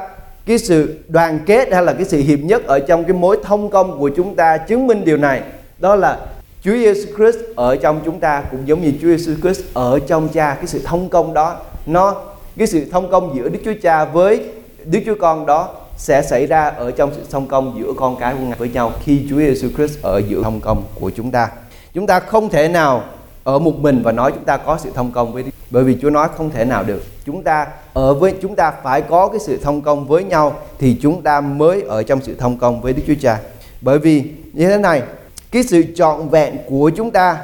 [0.46, 3.70] cái sự đoàn kết hay là cái sự hiệp nhất ở trong cái mối thông
[3.70, 5.42] công của chúng ta chứng minh điều này,
[5.78, 6.18] đó là
[6.62, 10.30] Chúa Giêsu Christ ở trong chúng ta cũng giống như Chúa Giêsu Christ ở trong
[10.30, 10.56] Cha.
[10.56, 12.16] Cái sự thông công đó, nó,
[12.58, 14.46] cái sự thông công giữa Đức Chúa Cha với
[14.86, 18.34] Đức Chúa Con đó sẽ xảy ra ở trong sự thông công giữa con cái
[18.34, 21.50] của Ngài với nhau khi Chúa Giêsu Christ ở giữa thông công của chúng ta.
[21.94, 23.04] Chúng ta không thể nào
[23.44, 25.52] ở một mình và nói chúng ta có sự thông công với Đức.
[25.70, 27.04] bởi vì Chúa nói không thể nào được.
[27.26, 30.98] Chúng ta ở với chúng ta phải có cái sự thông công với nhau thì
[31.02, 33.40] chúng ta mới ở trong sự thông công với Đức Chúa Cha.
[33.82, 35.02] Bởi vì như thế này,
[35.52, 37.38] cái sự trọn vẹn của chúng ta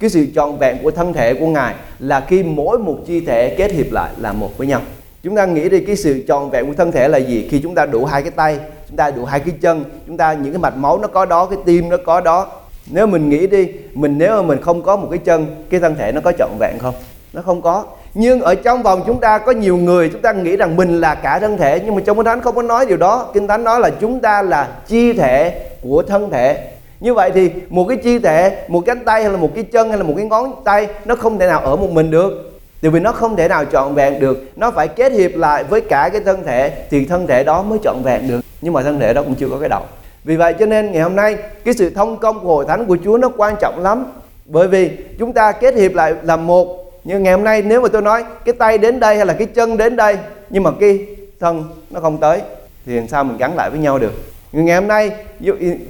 [0.00, 3.54] cái sự trọn vẹn của thân thể của ngài là khi mỗi một chi thể
[3.58, 4.80] kết hiệp lại là một với nhau
[5.22, 7.48] chúng ta nghĩ đi, cái sự tròn vẹn của thân thể là gì?
[7.50, 10.32] Khi chúng ta đủ hai cái tay, chúng ta đủ hai cái chân, chúng ta
[10.32, 12.46] những cái mạch máu nó có đó, cái tim nó có đó.
[12.90, 15.94] Nếu mình nghĩ đi, mình nếu mà mình không có một cái chân, cái thân
[15.94, 16.94] thể nó có trọn vẹn không?
[17.32, 17.84] Nó không có.
[18.14, 21.14] Nhưng ở trong vòng chúng ta có nhiều người, chúng ta nghĩ rằng mình là
[21.14, 23.30] cả thân thể, nhưng mà trong kinh thánh không có nói điều đó.
[23.34, 26.68] Kinh thánh nói là chúng ta là chi thể của thân thể.
[27.00, 29.88] Như vậy thì một cái chi thể, một cánh tay hay là một cái chân
[29.88, 32.90] hay là một cái ngón tay, nó không thể nào ở một mình được tại
[32.90, 34.44] vì nó không thể nào trọn vẹn được.
[34.56, 37.78] Nó phải kết hiệp lại với cả cái thân thể thì thân thể đó mới
[37.84, 38.40] trọn vẹn được.
[38.60, 39.82] Nhưng mà thân thể đó cũng chưa có cái đầu.
[40.24, 42.96] Vì vậy cho nên ngày hôm nay cái sự thông công của hội thánh của
[43.04, 44.06] Chúa nó quan trọng lắm.
[44.44, 46.92] Bởi vì chúng ta kết hiệp lại làm một.
[47.04, 49.46] Nhưng ngày hôm nay nếu mà tôi nói cái tay đến đây hay là cái
[49.46, 50.16] chân đến đây
[50.50, 51.06] nhưng mà cái
[51.40, 52.40] thân nó không tới
[52.86, 54.12] thì làm sao mình gắn lại với nhau được?
[54.52, 55.10] Ngày hôm nay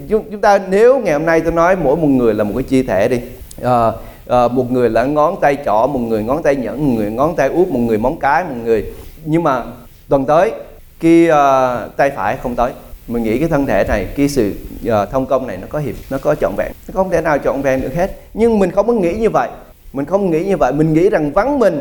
[0.08, 2.82] chúng ta nếu ngày hôm nay tôi nói mỗi một người là một cái chi
[2.82, 3.20] thể đi.
[3.62, 3.94] Uh,
[4.28, 7.36] à, một người là ngón tay trỏ một người ngón tay nhẫn một người ngón
[7.36, 8.92] tay út một người móng cái một người
[9.24, 9.62] nhưng mà
[10.08, 10.52] tuần tới
[11.00, 12.72] cái uh, tay phải không tới.
[13.08, 14.54] Mình nghĩ cái thân thể này cái sự
[14.88, 16.72] uh, thông công này nó có hiệp nó có trọn vẹn.
[16.88, 18.20] Nó không thể nào trọn vẹn được hết.
[18.34, 19.48] Nhưng mình không có nghĩ như vậy.
[19.92, 20.72] Mình không nghĩ như vậy.
[20.72, 21.80] Mình nghĩ rằng vắng mình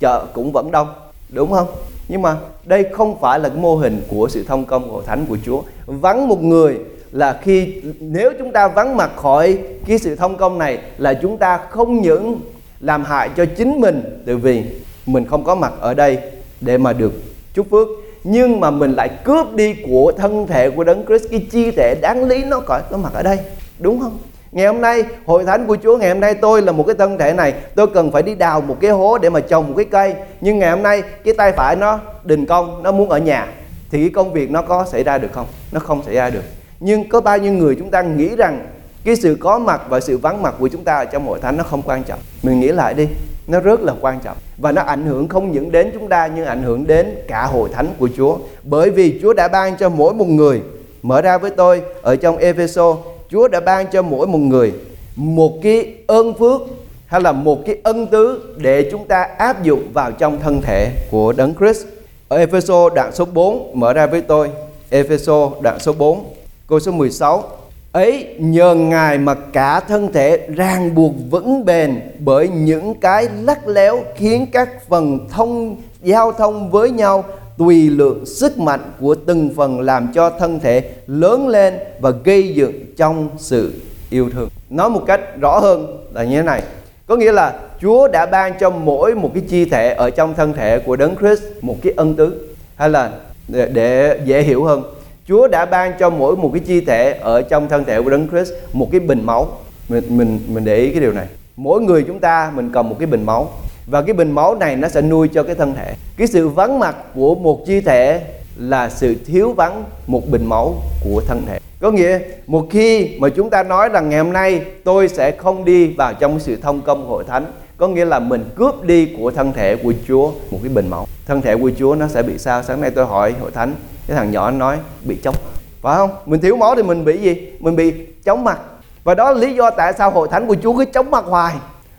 [0.00, 0.88] chợ cũng vẫn đông.
[1.28, 1.66] Đúng không?
[2.08, 5.26] Nhưng mà đây không phải là cái mô hình của sự thông công của thánh
[5.28, 5.62] của Chúa.
[5.86, 6.78] Vắng một người
[7.16, 11.38] là khi nếu chúng ta vắng mặt khỏi cái sự thông công này là chúng
[11.38, 12.40] ta không những
[12.80, 14.62] làm hại cho chính mình từ vì
[15.06, 16.18] mình không có mặt ở đây
[16.60, 17.12] để mà được
[17.54, 17.88] chúc phước,
[18.24, 21.94] nhưng mà mình lại cướp đi của thân thể của đấng Christ, cái chi thể
[22.02, 23.38] đáng lý nó có có mặt ở đây,
[23.78, 24.18] đúng không
[24.52, 27.18] Ngày hôm nay, hội thánh của Chúa ngày hôm nay tôi là một cái thân
[27.18, 29.84] thể này, Tôi cần phải đi đào một cái hố để mà trồng một cái
[29.84, 33.46] cây, Nhưng ngày hôm nay cái tay phải nó đình công, Nó muốn ở nhà,
[33.90, 35.46] Thì cái công việc nó có xảy ra được không?
[35.72, 36.42] Nó không xảy ra được
[36.80, 38.66] nhưng có bao nhiêu người chúng ta nghĩ rằng
[39.04, 41.56] cái sự có mặt và sự vắng mặt của chúng ta ở trong hội thánh
[41.56, 43.08] nó không quan trọng mình nghĩ lại đi,
[43.46, 46.44] nó rất là quan trọng và nó ảnh hưởng không những đến chúng ta, nhưng
[46.44, 50.14] ảnh hưởng đến cả hội thánh của Chúa bởi vì Chúa đã ban cho mỗi
[50.14, 50.62] một người,
[51.02, 52.96] mở ra với tôi, ở trong Epheso,
[53.30, 54.72] Chúa đã ban cho mỗi một người
[55.16, 56.60] một cái ơn phước
[57.06, 60.92] hay là một cái ân tứ để chúng ta áp dụng vào trong thân thể
[61.10, 61.86] của Đấng Christ.
[62.28, 64.50] Ở Epheso đoạn số 4 mở ra với tôi.
[64.90, 66.24] Epheso đoạn số 4
[66.68, 67.44] câu số 16
[67.92, 73.68] ấy nhờ ngài mà cả thân thể ràng buộc vững bền bởi những cái lắc
[73.68, 77.24] léo khiến các phần thông giao thông với nhau
[77.58, 82.54] tùy lượng sức mạnh của từng phần làm cho thân thể lớn lên và gây
[82.54, 83.72] dựng trong sự
[84.10, 84.48] yêu thương.
[84.70, 86.62] Nói một cách rõ hơn là như thế này.
[87.06, 90.52] Có nghĩa là Chúa đã ban cho mỗi một cái chi thể ở trong thân
[90.52, 93.10] thể của Đấng Christ một cái ân tứ hay là
[93.48, 94.82] để, để dễ hiểu hơn
[95.28, 98.28] Chúa đã ban cho mỗi một cái chi thể ở trong thân thể của Đấng
[98.28, 99.48] Christ một cái bình máu.
[99.88, 101.26] Mình mình mình để ý cái điều này.
[101.56, 103.48] Mỗi người chúng ta mình cần một cái bình máu
[103.86, 105.94] và cái bình máu này nó sẽ nuôi cho cái thân thể.
[106.16, 108.20] Cái sự vắng mặt của một chi thể
[108.56, 111.58] là sự thiếu vắng một bình máu của thân thể.
[111.80, 115.64] Có nghĩa, một khi mà chúng ta nói rằng ngày hôm nay tôi sẽ không
[115.64, 119.30] đi vào trong sự thông công hội thánh, có nghĩa là mình cướp đi của
[119.30, 121.06] thân thể của Chúa một cái bình máu.
[121.26, 122.62] Thân thể của Chúa nó sẽ bị sao?
[122.62, 123.74] Sáng nay tôi hỏi hội thánh
[124.06, 125.34] cái thằng nhỏ nói, bị chóng.
[125.82, 126.10] Phải không?
[126.26, 127.36] Mình thiếu máu thì mình bị gì?
[127.60, 127.92] Mình bị
[128.24, 128.58] chóng mặt.
[129.04, 131.54] Và đó là lý do tại sao hội thánh của Chúa cứ chóng mặt hoài.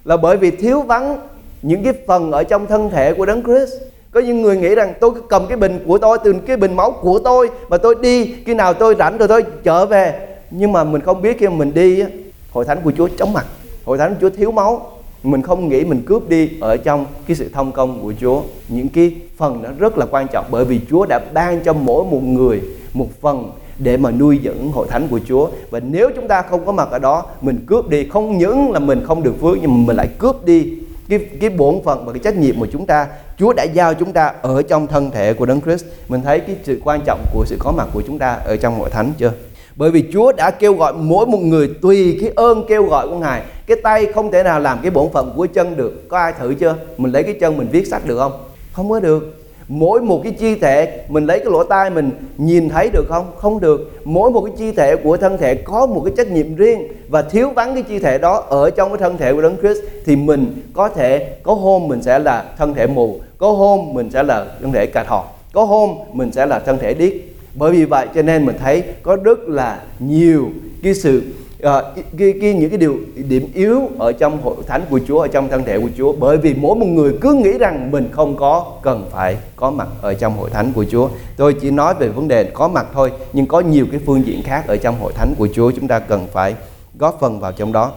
[0.05, 1.17] Là bởi vì thiếu vắng
[1.61, 3.73] những cái phần ở trong thân thể của Đấng Christ.
[4.11, 6.75] Có những người nghĩ rằng, tôi cứ cầm cái bình của tôi, từ cái bình
[6.75, 10.27] máu của tôi, mà tôi đi, khi nào tôi rảnh rồi tôi trở về.
[10.51, 12.03] Nhưng mà mình không biết khi mình đi
[12.51, 13.45] hội thánh của Chúa chóng mặt.
[13.85, 14.91] Hội thánh của Chúa thiếu máu.
[15.23, 18.89] Mình không nghĩ mình cướp đi ở trong cái sự thông công của Chúa, những
[18.89, 20.45] cái phần đó rất là quan trọng.
[20.51, 22.61] Bởi vì Chúa đã ban cho mỗi một người
[22.93, 25.49] một phần để mà nuôi dưỡng hội thánh của Chúa.
[25.69, 28.07] Và nếu chúng ta không có mặt ở đó, mình cướp đi.
[28.09, 30.73] Không những là mình không được phước, nhưng mà mình lại cướp đi
[31.09, 33.07] cái cái bổn phận và cái trách nhiệm mà chúng ta.
[33.37, 35.85] Chúa đã giao chúng ta ở trong thân thể của Đấng Christ.
[36.07, 38.79] Mình thấy cái sự quan trọng của sự có mặt của chúng ta ở trong
[38.79, 39.31] hội thánh chưa?
[39.75, 43.17] Bởi vì Chúa đã kêu gọi mỗi một người tùy cái ơn kêu gọi của
[43.17, 43.41] Ngài.
[43.67, 46.09] Cái tay không thể nào làm cái bổn phận của chân được.
[46.09, 46.75] Có ai thử chưa?
[46.97, 48.46] Mình lấy cái chân mình viết sách được không?
[48.77, 49.43] Không có được.
[49.67, 53.31] Mỗi một cái chi thể, mình lấy cái lỗ tai mình nhìn thấy được không?
[53.37, 53.91] Không được.
[54.03, 57.21] Mỗi một cái chi thể của thân thể có một cái trách nhiệm riêng và
[57.21, 60.15] thiếu vắng cái chi thể đó ở trong cái thân thể của đấng Christ thì
[60.15, 64.23] mình có thể, có hôm mình sẽ là thân thể mù, có hôm mình sẽ
[64.23, 67.13] là thân thể cà thọ, có hôm mình sẽ là thân thể điếc.
[67.55, 70.49] Bởi vì vậy cho nên mình thấy có rất là nhiều
[70.83, 71.23] cái sự
[71.63, 71.69] uh,
[72.17, 75.49] cái, cái, những cái điều điểm yếu ở trong hội thánh của Chúa ở trong
[75.49, 76.13] thân thể của Chúa.
[76.13, 79.87] Bởi vì mỗi một người cứ nghĩ rằng mình không có cần phải có mặt
[80.01, 81.09] ở trong hội thánh của Chúa.
[81.37, 84.43] Tôi chỉ nói về vấn đề có mặt thôi nhưng có nhiều cái phương diện
[84.43, 86.55] khác ở trong hội thánh của Chúa chúng ta cần phải
[86.99, 87.91] góp phần vào trong đó.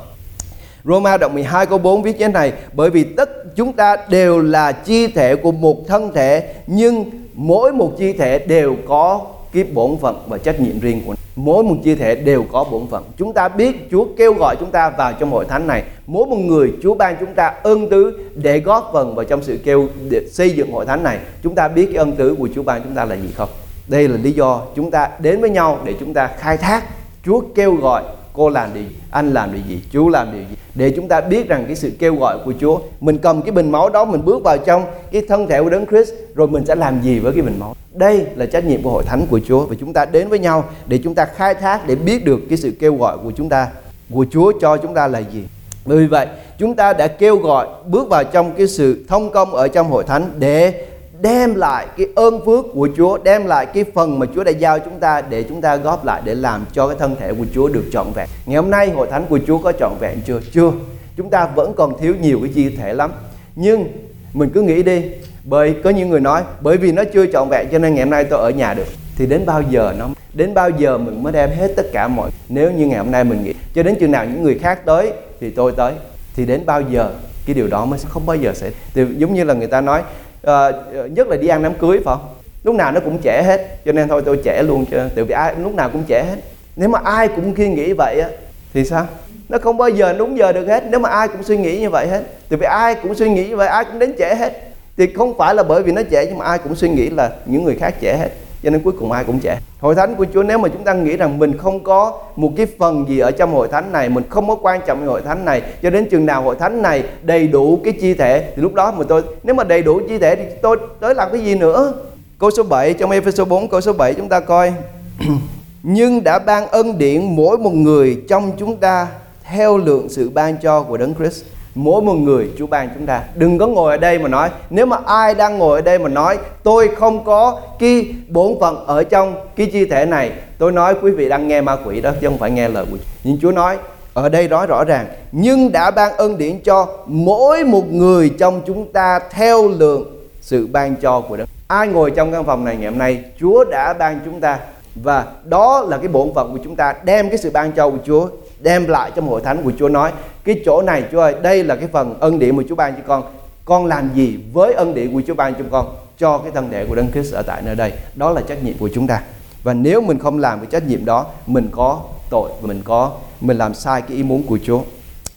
[0.84, 4.42] Roma đoạn 12 câu 4 viết như thế này Bởi vì tất chúng ta đều
[4.42, 9.20] là chi thể của một thân thể Nhưng mỗi một chi thể đều có
[9.52, 12.86] cái bổn phận và trách nhiệm riêng của mỗi một chi thể đều có bổn
[12.90, 13.04] phận.
[13.16, 15.82] Chúng ta biết Chúa kêu gọi chúng ta vào trong hội thánh này.
[16.06, 19.58] Mỗi một người Chúa ban chúng ta ân tứ để góp phần vào trong sự
[19.64, 21.18] kêu để xây dựng hội thánh này.
[21.42, 23.48] Chúng ta biết cái ân tứ của Chúa ban chúng ta là gì không?
[23.88, 26.84] Đây là lý do chúng ta đến với nhau để chúng ta khai thác
[27.24, 28.96] Chúa kêu gọi cô làm điều gì?
[29.10, 29.80] Anh làm điều gì?
[29.90, 30.56] Chú làm điều gì?
[30.74, 33.70] Để chúng ta biết rằng cái sự kêu gọi của Chúa, mình cầm cái bình
[33.70, 36.74] máu đó, mình bước vào trong cái thân thể của Đấng Christ, rồi mình sẽ
[36.74, 37.74] làm gì với cái bình máu?
[37.94, 40.64] Đây là trách nhiệm của hội thánh của Chúa và chúng ta đến với nhau
[40.86, 43.68] để chúng ta khai thác, để biết được cái sự kêu gọi của chúng ta.
[44.14, 45.42] Của Chúa cho chúng ta là gì?
[45.84, 46.26] Bởi vì vậy,
[46.58, 50.04] chúng ta đã kêu gọi bước vào trong cái sự thông công ở trong hội
[50.04, 50.86] thánh để
[51.20, 54.78] đem lại cái ơn phước của Chúa, đem lại cái phần mà Chúa đã giao
[54.78, 57.68] chúng ta để chúng ta góp lại để làm cho cái thân thể của Chúa
[57.68, 58.28] được trọn vẹn.
[58.46, 60.40] Ngày hôm nay hội thánh của Chúa có trọn vẹn chưa?
[60.52, 60.72] Chưa.
[61.16, 63.10] Chúng ta vẫn còn thiếu nhiều cái chi thể lắm.
[63.56, 63.88] Nhưng
[64.34, 65.02] mình cứ nghĩ đi,
[65.44, 68.10] bởi có những người nói bởi vì nó chưa trọn vẹn cho nên ngày hôm
[68.10, 71.32] nay tôi ở nhà được thì đến bao giờ nó đến bao giờ mình mới
[71.32, 74.10] đem hết tất cả mọi nếu như ngày hôm nay mình nghĩ cho đến chừng
[74.10, 75.92] nào những người khác tới thì tôi tới
[76.36, 77.10] thì đến bao giờ
[77.46, 80.02] cái điều đó mới không bao giờ sẽ thì giống như là người ta nói
[80.42, 80.72] à,
[81.10, 82.28] nhất là đi ăn đám cưới phải không?
[82.64, 85.34] Lúc nào nó cũng trẻ hết cho nên thôi tôi trẻ luôn cho tại vì
[85.34, 86.36] ai lúc nào cũng trẻ hết.
[86.76, 88.28] Nếu mà ai cũng khi nghĩ vậy á
[88.74, 89.06] thì sao?
[89.48, 90.84] Nó không bao giờ đúng giờ được hết.
[90.90, 93.48] Nếu mà ai cũng suy nghĩ như vậy hết tại vì ai cũng suy nghĩ
[93.48, 94.62] như vậy ai cũng đến trẻ hết.
[94.96, 97.30] Thì không phải là bởi vì nó trẻ nhưng mà ai cũng suy nghĩ là
[97.46, 98.28] những người khác trẻ hết
[98.62, 100.92] cho nên cuối cùng ai cũng trẻ hội thánh của Chúa, nếu mà chúng ta
[100.92, 104.24] nghĩ rằng mình không có một cái phần gì ở trong hội thánh này, mình
[104.28, 107.48] không có quan trọng hội thánh này, cho đến chừng nào hội thánh này đầy
[107.48, 110.36] đủ cái chi thể, thì lúc đó mà tôi, nếu mà đầy đủ chi thể
[110.36, 111.92] thì tôi tới làm cái gì nữa?
[112.38, 114.72] Câu số 7 trong Ephesos 4 câu số 7 chúng ta coi.
[115.82, 119.06] Nhưng đã ban ân điển mỗi một người trong chúng ta
[119.44, 121.44] theo lượng sự ban cho của Đấng Christ.
[121.74, 123.22] Mỗi một người Chúa ban chúng ta.
[123.34, 126.08] Đừng có ngồi ở đây mà nói, nếu mà ai đang ngồi ở đây mà
[126.08, 130.94] nói tôi không có cái bổn phận ở trong cái chi thể này, tôi nói
[131.02, 133.04] quý vị đang nghe ma quỷ đó chứ không phải nghe lời của Chúa.
[133.24, 133.76] Nhưng Chúa nói
[134.14, 138.62] ở đây nói rõ ràng nhưng đã ban ân điển cho mỗi một người trong
[138.66, 141.44] chúng ta theo lượng sự ban cho của Đức.
[141.68, 144.58] Ai ngồi trong căn phòng này ngày hôm nay, Chúa đã ban chúng ta
[144.94, 147.98] và đó là cái bổn phận của chúng ta đem cái sự ban cho của
[148.06, 148.28] Chúa
[148.62, 150.12] đem lại cho hội thánh của Chúa nói
[150.44, 153.02] cái chỗ này Chúa ơi đây là cái phần ân điển mà Chúa ban cho
[153.06, 153.22] con.
[153.64, 155.94] Con làm gì với ân điển của Chúa ban cho con?
[156.18, 157.92] Cho cái thân thể của Đấng Christ ở tại nơi đây.
[158.14, 159.22] Đó là trách nhiệm của chúng ta.
[159.62, 163.12] Và nếu mình không làm cái trách nhiệm đó mình có tội và mình có
[163.40, 164.80] mình làm sai cái ý muốn của Chúa.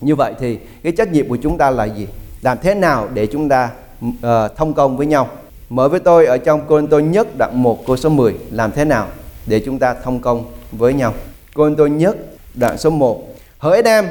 [0.01, 2.07] Như vậy thì cái trách nhiệm của chúng ta là gì?
[2.41, 3.69] Làm thế nào để chúng ta
[4.07, 4.11] uh,
[4.55, 5.27] thông công với nhau?
[5.69, 8.85] Mở với tôi ở trong Cô tôi nhất đoạn 1 câu số 10 làm thế
[8.85, 9.07] nào
[9.45, 11.13] để chúng ta thông công với nhau?
[11.53, 12.17] Cô tôi nhất
[12.53, 13.23] đoạn số 1
[13.57, 14.07] hỡi anh em,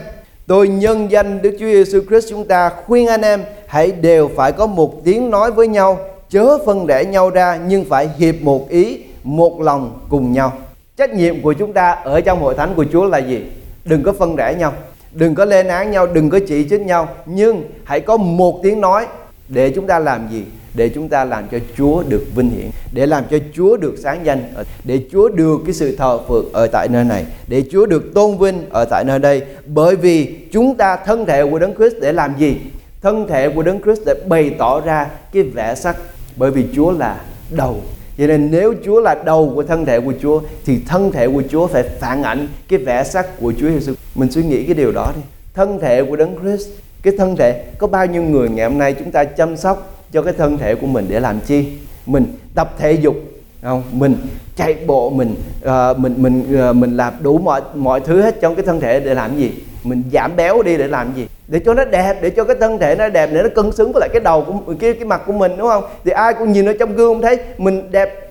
[0.47, 4.53] tôi nhân danh Đức Chúa Giêsu Christ chúng ta khuyên anh em hãy đều phải
[4.53, 5.99] có một tiếng nói với nhau,
[6.31, 10.53] chớ phân rẽ nhau ra nhưng phải hiệp một ý, một lòng cùng nhau.
[10.97, 13.43] Trách nhiệm của chúng ta ở trong hội thánh của Chúa là gì?
[13.85, 14.73] Đừng có phân rẽ nhau,
[15.13, 18.81] đừng có lên án nhau, đừng có chỉ trích nhau, nhưng hãy có một tiếng
[18.81, 19.07] nói
[19.49, 20.45] để chúng ta làm gì?
[20.75, 24.27] Để chúng ta làm cho Chúa được vinh hiển để làm cho Chúa được sáng
[24.27, 24.43] danh
[24.85, 28.39] để Chúa được cái sự thờ phượng ở tại nơi này để Chúa được tôn
[28.39, 32.13] vinh ở tại nơi đây bởi vì chúng ta thân thể của Đấng Christ để
[32.13, 32.57] làm gì
[33.03, 35.97] thân thể của Đấng Christ để bày tỏ ra cái vẻ sắc
[36.37, 37.81] bởi vì Chúa là đầu
[38.19, 41.43] Vậy nên nếu Chúa là đầu của thân thể của Chúa thì thân thể của
[41.51, 43.95] Chúa phải phản ảnh cái vẻ sắc của Chúa Giêsu.
[44.15, 45.23] Mình suy nghĩ cái điều đó đi.
[45.55, 46.69] Thân thể của Đấng Christ,
[47.03, 50.23] cái thân thể có bao nhiêu người ngày hôm nay chúng ta chăm sóc cho
[50.23, 51.67] cái thân thể của mình để làm chi?
[52.07, 53.17] Mình tập thể dục
[53.63, 53.83] không?
[53.93, 54.17] Mình
[54.57, 58.55] chạy bộ, mình uh, mình mình uh, mình làm đủ mọi mọi thứ hết trong
[58.55, 59.53] cái thân thể để làm gì?
[59.85, 61.27] Mình giảm béo đi để làm gì?
[61.53, 63.93] để cho nó đẹp để cho cái thân thể nó đẹp để nó cân xứng
[63.93, 66.53] với lại cái đầu của cái cái mặt của mình đúng không thì ai cũng
[66.53, 68.31] nhìn ở trong gương thấy mình đẹp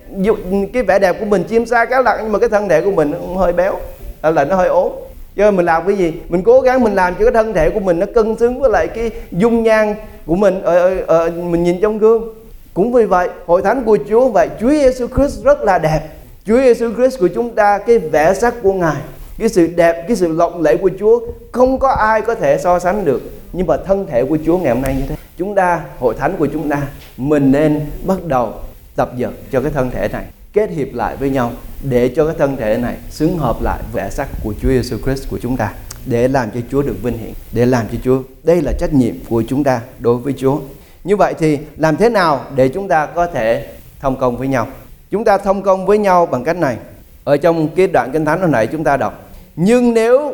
[0.72, 2.90] cái vẻ đẹp của mình chim sa cá lặn nhưng mà cái thân thể của
[2.90, 3.78] mình nó hơi béo
[4.22, 4.92] là nó hơi ốm
[5.36, 6.12] cho mình làm cái gì?
[6.28, 8.70] Mình cố gắng mình làm cho cái thân thể của mình nó cân xứng với
[8.70, 9.94] lại cái dung nhan
[10.26, 12.34] của mình ở, ở, ở mình nhìn trong gương.
[12.74, 16.00] Cũng vì vậy hội thánh của Chúa vậy Chúa Giêsu Christ rất là đẹp.
[16.46, 18.96] Chúa Giêsu Christ của chúng ta cái vẻ sắc của Ngài
[19.38, 21.20] cái sự đẹp cái sự lộng lẫy của Chúa
[21.52, 23.22] không có ai có thể so sánh được.
[23.52, 25.16] Nhưng mà thân thể của Chúa ngày hôm nay như thế.
[25.38, 26.82] Chúng ta hội thánh của chúng ta
[27.16, 28.52] mình nên bắt đầu
[28.96, 32.34] tập dượt cho cái thân thể này kết hiệp lại với nhau để cho cái
[32.38, 35.72] thân thể này xứng hợp lại vẻ sắc của Chúa Giêsu Christ của chúng ta,
[36.06, 38.22] để làm cho Chúa được vinh hiển, để làm cho Chúa.
[38.42, 40.58] Đây là trách nhiệm của chúng ta đối với Chúa.
[41.04, 43.66] Như vậy thì làm thế nào để chúng ta có thể
[44.00, 44.68] thông công với nhau?
[45.10, 46.76] Chúng ta thông công với nhau bằng cách này.
[47.24, 50.32] Ở trong cái đoạn kinh thánh hồi nãy chúng ta đọc, nhưng nếu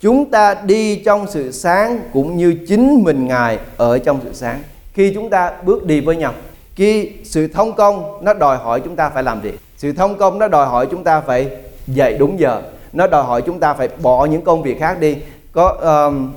[0.00, 4.62] chúng ta đi trong sự sáng cũng như chính mình ngài ở trong sự sáng,
[4.92, 6.34] khi chúng ta bước đi với nhau
[6.80, 9.50] khi sự thông công nó đòi hỏi chúng ta phải làm gì?
[9.76, 11.48] Sự thông công nó đòi hỏi chúng ta phải
[11.86, 12.62] dậy đúng giờ.
[12.92, 15.16] Nó đòi hỏi chúng ta phải bỏ những công việc khác đi.
[15.52, 16.32] Có um,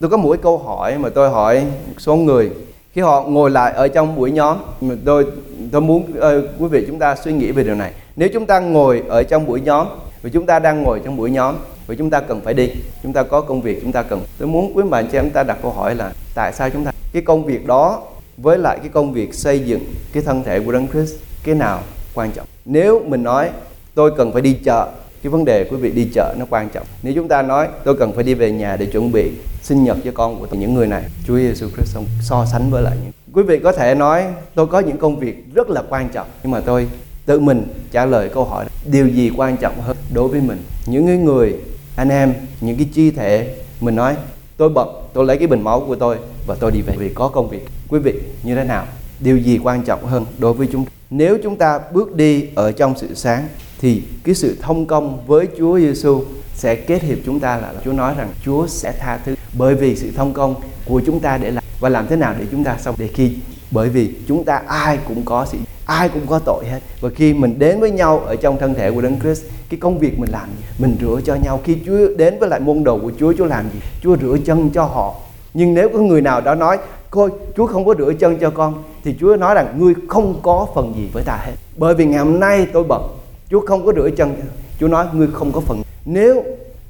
[0.00, 2.50] tôi có một câu hỏi mà tôi hỏi một số người.
[2.92, 4.56] Khi họ ngồi lại ở trong buổi nhóm
[5.04, 5.26] tôi
[5.72, 7.92] tôi muốn uh, quý vị chúng ta suy nghĩ về điều này.
[8.16, 9.86] Nếu chúng ta ngồi ở trong buổi nhóm
[10.22, 11.54] và chúng ta đang ngồi trong buổi nhóm
[11.86, 12.70] và chúng ta cần phải đi
[13.02, 14.20] chúng ta có công việc chúng ta cần.
[14.38, 16.92] Tôi muốn quý bạn chị em ta đặt câu hỏi là tại sao chúng ta
[17.12, 18.02] cái công việc đó
[18.42, 19.80] với lại cái công việc xây dựng
[20.12, 21.82] cái thân thể của Đấng Christ, cái nào
[22.14, 22.46] quan trọng?
[22.64, 23.50] Nếu mình nói,
[23.94, 24.88] tôi cần phải đi chợ,
[25.22, 26.86] cái vấn đề quý vị đi chợ nó quan trọng.
[27.02, 29.30] Nếu chúng ta nói, tôi cần phải đi về nhà để chuẩn bị
[29.62, 32.96] sinh nhật cho con của những người này, Chúa Giêsu Christ so sánh với lại
[33.02, 34.24] những quý vị có thể nói,
[34.54, 36.26] tôi có những công việc rất là quan trọng.
[36.42, 36.88] Nhưng mà tôi
[37.26, 40.62] tự mình trả lời câu hỏi điều gì quan trọng hơn đối với mình?
[40.86, 41.54] Những người,
[41.96, 44.16] anh em, những cái chi thể, mình nói,
[44.56, 46.94] tôi bận, tôi lấy cái bình máu của tôi và tôi đi về.
[46.98, 48.86] Vì có công việc quý vị, như thế nào?
[49.20, 52.98] Điều gì quan trọng hơn đối với chúng nếu chúng ta bước đi ở trong
[52.98, 53.48] sự sáng,
[53.80, 56.22] thì cái sự thông công với Chúa Giêsu
[56.54, 59.34] sẽ kết hiệp chúng ta là Chúa nói rằng Chúa sẽ tha thứ.
[59.58, 62.46] Bởi vì sự thông công của chúng ta để làm và làm thế nào để
[62.50, 62.94] chúng ta xong?
[62.98, 63.32] Để khi,
[63.70, 66.80] bởi vì chúng ta ai cũng có sự, ai cũng có tội hết.
[67.00, 69.98] Và khi mình đến với nhau ở trong thân thể của Đấng Christ, cái công
[69.98, 71.60] việc mình làm mình rửa cho nhau.
[71.64, 73.80] Khi Chúa đến với lại môn đồ của Chúa Chúa làm gì?
[74.02, 75.14] Chúa rửa chân cho họ.
[75.54, 76.78] Nhưng nếu có người nào đó nói
[77.10, 80.66] coi Chúa không có rửa chân cho con, thì Chúa nói rằng, ngươi không có
[80.74, 81.52] phần gì với ta hết.
[81.76, 83.02] Bởi vì ngày hôm nay tôi bận
[83.50, 84.36] Chúa không có rửa chân.
[84.80, 85.82] Chúa nói, ngươi không có phần.
[86.04, 86.44] Nếu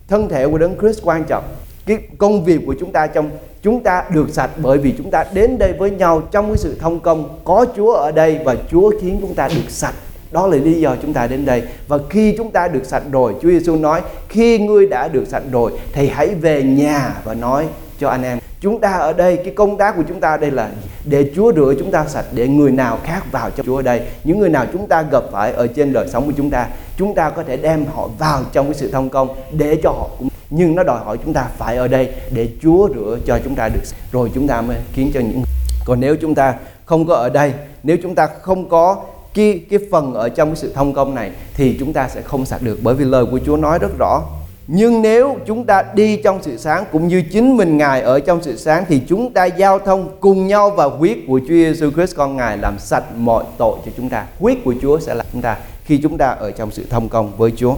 [0.09, 1.45] thân thể của Đấng Christ quan trọng,
[1.87, 3.31] cái công việc của chúng ta trong,
[3.63, 6.77] chúng ta được sạch bởi vì chúng ta đến đây với nhau trong cái sự
[6.81, 9.95] thông công, có Chúa ở đây và Chúa khiến chúng ta được sạch.
[10.31, 11.63] Đó là lý do chúng ta đến đây.
[11.89, 15.43] Và khi chúng ta được sạch rồi, Chúa Giêsu nói, khi ngươi đã được sạch
[15.53, 17.67] rồi, thì hãy về nhà và nói
[18.01, 20.71] cho anh em chúng ta ở đây cái công tác của chúng ta đây là
[21.05, 24.01] để Chúa rửa chúng ta sạch để người nào khác vào cho Chúa ở đây
[24.25, 27.15] những người nào chúng ta gặp phải ở trên đời sống của chúng ta chúng
[27.15, 30.29] ta có thể đem họ vào trong cái sự thông công để cho họ cũng
[30.51, 33.69] nhưng nó đòi hỏi chúng ta phải ở đây để Chúa rửa cho chúng ta
[33.69, 33.81] được
[34.13, 35.43] rồi chúng ta mới khiến cho những
[35.85, 38.97] còn nếu chúng ta không có ở đây nếu chúng ta không có
[39.35, 42.45] cái cái phần ở trong cái sự thông công này thì chúng ta sẽ không
[42.45, 44.23] sạch được bởi vì lời của Chúa nói rất rõ
[44.71, 48.43] nhưng nếu chúng ta đi trong sự sáng cũng như chính mình Ngài ở trong
[48.43, 52.17] sự sáng thì chúng ta giao thông cùng nhau và huyết của Chúa Giêsu Christ
[52.17, 54.27] con Ngài làm sạch mọi tội cho chúng ta.
[54.39, 57.33] Huyết của Chúa sẽ là chúng ta khi chúng ta ở trong sự thông công
[57.37, 57.77] với Chúa.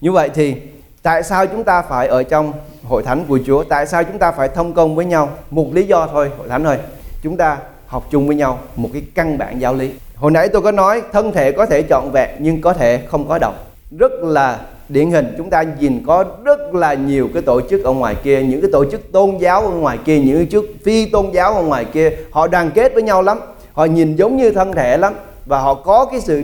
[0.00, 0.54] Như vậy thì
[1.02, 2.52] tại sao chúng ta phải ở trong
[2.84, 3.64] hội thánh của Chúa?
[3.64, 5.30] Tại sao chúng ta phải thông công với nhau?
[5.50, 6.78] Một lý do thôi, hội thánh thôi.
[7.22, 9.90] Chúng ta học chung với nhau một cái căn bản giáo lý.
[10.16, 13.28] Hồi nãy tôi có nói thân thể có thể trọn vẹn nhưng có thể không
[13.28, 13.54] có đồng
[13.98, 14.58] Rất là
[14.90, 18.42] điển hình, chúng ta nhìn có rất là nhiều cái tổ chức ở ngoài kia,
[18.42, 21.54] những cái tổ chức tôn giáo ở ngoài kia, những cái chức phi tôn giáo
[21.54, 23.40] ở ngoài kia, họ đoàn kết với nhau lắm.
[23.72, 25.14] Họ nhìn giống như thân thể lắm
[25.46, 26.42] và họ có cái sự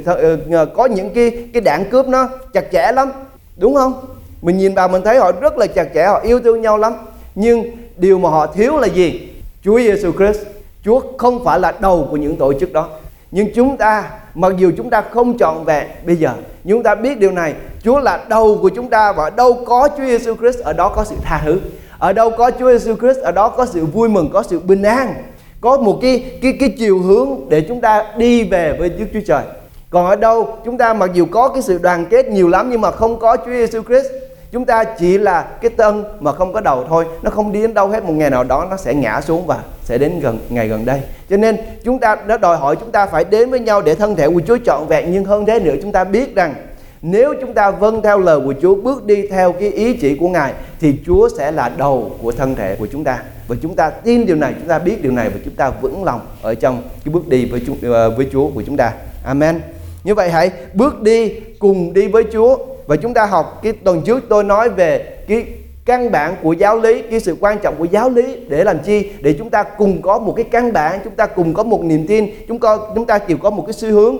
[0.50, 3.12] ờ, có những cái cái đảng cướp nó chặt chẽ lắm.
[3.56, 3.94] Đúng không?
[4.42, 6.92] Mình nhìn vào mình thấy họ rất là chặt chẽ, họ yêu thương nhau lắm.
[7.34, 7.64] Nhưng
[7.96, 9.28] điều mà họ thiếu là gì?
[9.64, 10.40] Chúa Giêsu Christ.
[10.84, 12.88] Chúa không phải là đầu của những tổ chức đó.
[13.30, 16.32] Nhưng chúng ta, mặc dù chúng ta không trọn vẹn bây giờ
[16.70, 17.54] chúng ta biết điều này.
[17.82, 21.04] Chúa là đầu của chúng ta và đâu có Chúa Giêsu Christ, ở đó có
[21.04, 21.60] sự tha thứ.
[21.98, 24.82] Ở đâu có Chúa Giêsu Christ, ở đó có sự vui mừng, có sự bình
[24.82, 25.14] an.
[25.60, 29.20] Có một cái cái cái chiều hướng để chúng ta đi về với Đức Chúa
[29.26, 29.42] Trời.
[29.90, 32.80] Còn ở đâu, chúng ta mặc dù có cái sự đoàn kết nhiều lắm nhưng
[32.80, 34.06] mà không có Chúa Giêsu Christ,
[34.52, 37.04] chúng ta chỉ là cái tân mà không có đầu thôi.
[37.22, 39.62] Nó không đi đến đâu hết, một ngày nào đó nó sẽ ngã xuống và
[39.86, 41.00] sẽ đến gần, ngày gần đây.
[41.30, 44.16] Cho nên chúng ta đã đòi hỏi chúng ta phải đến với nhau để thân
[44.16, 45.12] thể của Chúa trọn vẹn.
[45.12, 46.54] Nhưng hơn thế nữa, chúng ta biết rằng
[47.02, 50.28] nếu chúng ta vâng theo lời của Chúa, bước đi theo cái ý chỉ của
[50.28, 53.22] Ngài, thì Chúa sẽ là đầu của thân thể của chúng ta.
[53.48, 56.04] Và chúng ta tin điều này, chúng ta biết điều này và chúng ta vững
[56.04, 58.92] lòng ở trong cái bước đi với chúng ờ, với Chúa của chúng ta.
[59.24, 59.60] Amen.
[60.04, 62.58] Như vậy hãy bước đi cùng đi với Chúa.
[62.86, 65.44] Và chúng ta học cái tuần trước tôi nói về cái
[65.86, 69.10] căn bản của giáo lý cái sự quan trọng của giáo lý để làm chi
[69.20, 72.06] để chúng ta cùng có một cái căn bản chúng ta cùng có một niềm
[72.06, 74.16] tin chúng ta chúng ta chịu có một cái xu hướng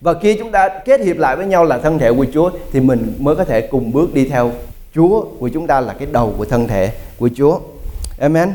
[0.00, 2.80] và khi chúng ta kết hiệp lại với nhau là thân thể của Chúa thì
[2.80, 4.50] mình mới có thể cùng bước đi theo
[4.94, 7.58] Chúa của chúng ta là cái đầu của thân thể của Chúa.
[8.20, 8.52] Amen.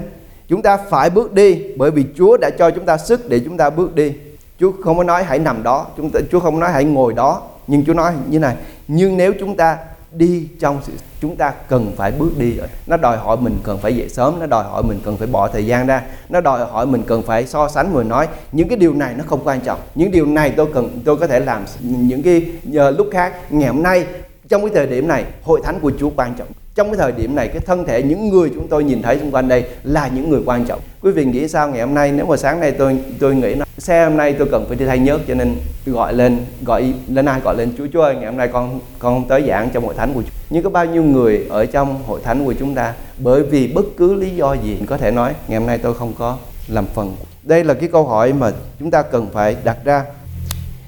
[0.47, 3.57] Chúng ta phải bước đi bởi vì Chúa đã cho chúng ta sức để chúng
[3.57, 4.13] ta bước đi.
[4.59, 7.41] Chúa không có nói hãy nằm đó, chúng ta Chúa không nói hãy ngồi đó,
[7.67, 8.55] nhưng Chúa nói như này,
[8.87, 9.77] nhưng nếu chúng ta
[10.15, 12.57] đi trong sự, chúng ta cần phải bước đi.
[12.87, 15.47] Nó đòi hỏi mình cần phải dậy sớm, nó đòi hỏi mình cần phải bỏ
[15.47, 18.27] thời gian ra, nó đòi hỏi mình cần phải so sánh người nói.
[18.51, 19.79] Những cái điều này nó không quan trọng.
[19.95, 23.33] Những điều này tôi cần, tôi có thể làm những cái giờ lúc khác.
[23.49, 24.05] Ngày hôm nay,
[24.49, 26.47] trong cái thời điểm này, hội thánh của Chúa quan trọng.
[26.75, 29.31] Trong cái thời điểm này, cái thân thể những người chúng tôi nhìn thấy xung
[29.31, 30.79] quanh đây là những người quan trọng.
[31.01, 32.11] Quý vị nghĩ sao ngày hôm nay?
[32.11, 34.85] Nếu mà sáng nay tôi tôi nghĩ nó xe hôm nay tôi cần phải đi
[34.85, 35.55] thay nhớt, cho nên
[35.85, 38.79] tôi gọi lên gọi lên ai gọi lên, chúa chúa ơi, ngày hôm nay con
[38.99, 41.65] con không tới giảng trong hội thánh của chúa nhưng có bao nhiêu người ở
[41.65, 45.11] trong hội thánh của chúng ta, bởi vì bất cứ lý do gì có thể
[45.11, 48.51] nói, ngày hôm nay tôi không có làm phần đây là cái câu hỏi mà
[48.79, 50.05] chúng ta cần phải đặt ra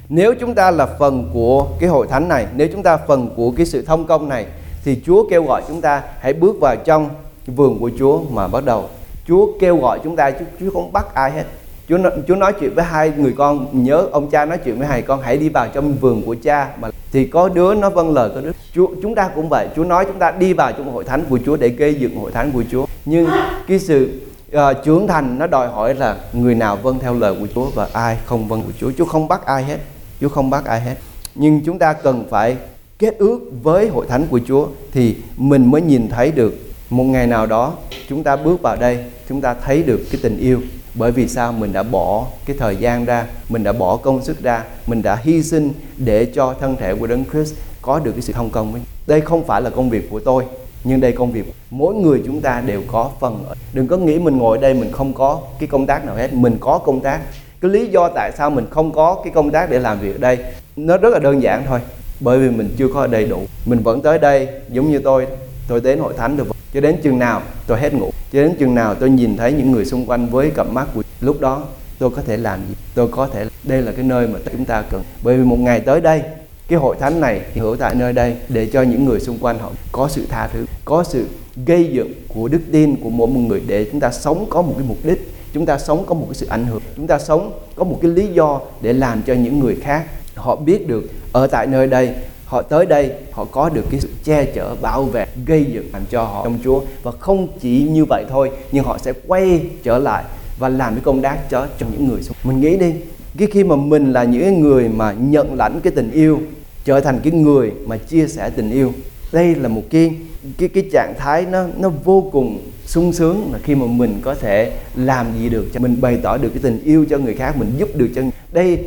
[0.09, 3.51] nếu chúng ta là phần của cái hội thánh này, nếu chúng ta phần của
[3.51, 4.45] cái sự thông công này,
[4.83, 7.09] thì Chúa kêu gọi chúng ta hãy bước vào trong
[7.47, 8.89] vườn của Chúa mà bắt đầu.
[9.27, 11.43] Chúa kêu gọi chúng ta chứ Chúa không bắt ai hết.
[11.89, 13.83] Chúa Chúa nói chuyện với hai người con.
[13.83, 16.69] Nhớ ông cha nói chuyện với hai con hãy đi vào trong vườn của cha.
[16.79, 19.67] Mà thì có đứa nó vâng lời có đứa Chúa chúng ta cũng vậy.
[19.75, 22.31] Chúa nói chúng ta đi vào trong hội thánh của Chúa để gây dựng hội
[22.31, 22.85] thánh của Chúa.
[23.05, 23.27] Nhưng
[23.67, 24.21] cái sự
[24.55, 27.87] uh, trưởng thành nó đòi hỏi là người nào vâng theo lời của Chúa và
[27.93, 28.91] ai không vâng của Chúa.
[28.97, 29.77] Chúa không bắt ai hết.
[30.21, 30.95] Chúa không bắt ai hết.
[31.35, 32.57] Nhưng chúng ta cần phải
[32.99, 36.53] kết ước với hội thánh của Chúa thì mình mới nhìn thấy được
[36.89, 37.73] một ngày nào đó
[38.09, 40.61] chúng ta bước vào đây chúng ta thấy được cái tình yêu
[40.95, 41.51] bởi vì sao?
[41.51, 45.15] Mình đã bỏ cái thời gian ra, mình đã bỏ công sức ra, mình đã
[45.23, 48.73] hy sinh để cho thân thể của đấng Christ có được cái sự thông công
[49.07, 50.43] đây không phải là công việc của tôi,
[50.83, 51.53] nhưng đây công việc.
[51.69, 55.13] Mỗi người chúng ta đều có phần đừng có nghĩ mình ngồi đây mình không
[55.13, 56.33] có cái công tác nào hết.
[56.33, 57.21] Mình có công tác.
[57.61, 60.17] Cái lý do tại sao mình không có cái công tác để làm việc ở
[60.17, 60.37] đây,
[60.75, 61.79] nó rất là đơn giản thôi.
[62.19, 63.39] Bởi vì mình chưa có đầy đủ.
[63.65, 65.27] Mình vẫn tới đây giống như tôi.
[65.67, 68.75] Tôi đến hội thánh được cho đến chừng nào tôi hết ngủ, cho đến chừng
[68.75, 71.63] nào tôi nhìn thấy những người xung quanh với cặp mắt của lúc đó,
[71.99, 72.73] tôi có thể làm gì?
[72.95, 75.03] Tôi có thể, đây là cái nơi mà chúng ta cần.
[75.23, 76.21] Bởi vì một ngày tới đây,
[76.67, 79.59] cái hội thánh này thì hữu tại nơi đây để cho những người xung quanh
[79.59, 81.27] họ có sự tha thứ, có sự
[81.65, 84.73] gây dựng của đức tin của mỗi một người để chúng ta sống có một
[84.77, 87.51] cái mục đích, chúng ta sống có một cái sự ảnh hưởng, chúng ta sống
[87.75, 90.05] có một cái lý do để làm cho những người khác
[90.35, 92.15] họ biết được ở tại nơi đây
[92.45, 96.01] họ tới đây, họ có được cái sự che chở, bảo vệ, gây dựng làm
[96.09, 96.81] cho họ trong Chúa.
[97.03, 100.23] Và không chỉ như vậy thôi, nhưng họ sẽ quay trở lại
[100.59, 102.93] và làm cái công tác cho cho những người xung mình nghĩ đi,
[103.37, 106.39] cái khi mà mình là những người mà nhận lãnh cái tình yêu,
[106.85, 108.93] trở thành cái người mà chia sẻ tình yêu,
[109.31, 110.15] đây là một cái
[110.57, 114.35] cái cái trạng thái nó nó vô cùng sung sướng là khi mà mình có
[114.35, 117.57] thể làm gì được cho, mình bày tỏ được cái tình yêu cho người khác,
[117.57, 118.21] mình giúp được cho
[118.55, 118.79] đây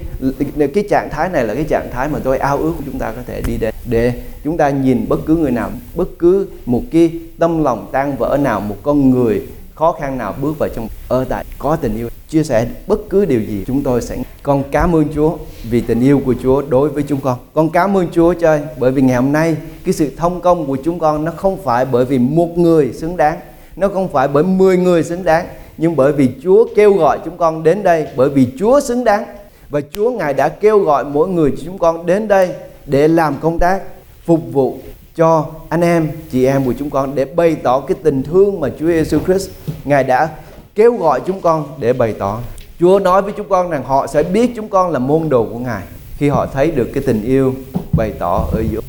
[0.75, 3.13] cái trạng thái này là cái trạng thái mà tôi ao ước của chúng ta
[3.13, 3.75] có thể đi đến.
[3.89, 4.13] Để
[4.45, 8.39] chúng ta nhìn bất cứ người nào, bất cứ một cái tâm lòng tan vỡ
[8.43, 9.43] nào, một con người
[9.75, 13.25] khó khăn nào bước vào trong ở tại có tình yêu, chia sẻ bất cứ
[13.25, 15.37] điều gì, chúng tôi sẽ con cảm ơn Chúa
[15.71, 17.39] vì tình yêu của Chúa đối với chúng con.
[17.53, 20.77] Con cảm ơn Chúa trời bởi vì ngày hôm nay cái sự thông công của
[20.85, 23.39] chúng con nó không phải bởi vì một người xứng đáng,
[23.77, 25.47] nó không phải bởi 10 người xứng đáng,
[25.79, 29.25] nhưng bởi vì Chúa kêu gọi chúng con đến đây, bởi vì Chúa xứng đáng
[29.71, 32.49] và Chúa ngài đã kêu gọi mỗi người chúng con đến đây
[32.87, 33.83] để làm công tác
[34.25, 34.79] phục vụ
[35.17, 38.69] cho anh em chị em của chúng con để bày tỏ cái tình thương mà
[38.79, 39.51] Chúa Giêsu Christ
[39.85, 40.29] ngài đã
[40.75, 42.41] kêu gọi chúng con để bày tỏ
[42.81, 45.59] Chúa nói với chúng con rằng họ sẽ biết chúng con là môn đồ của
[45.59, 45.83] Ngài
[46.17, 47.55] khi họ thấy được cái tình yêu
[47.97, 48.81] bày tỏ ở giữa.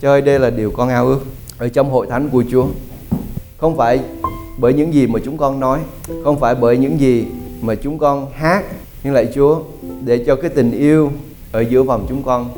[0.00, 1.20] Chơi đây là điều con ao ước
[1.58, 2.66] ở trong hội thánh của Chúa.
[3.58, 4.00] Không phải
[4.58, 5.80] bởi những gì mà chúng con nói,
[6.24, 7.26] không phải bởi những gì
[7.60, 8.64] mà chúng con hát,
[9.04, 9.60] nhưng lại Chúa
[10.04, 11.10] để cho cái tình yêu
[11.52, 12.48] ở giữa vòng chúng con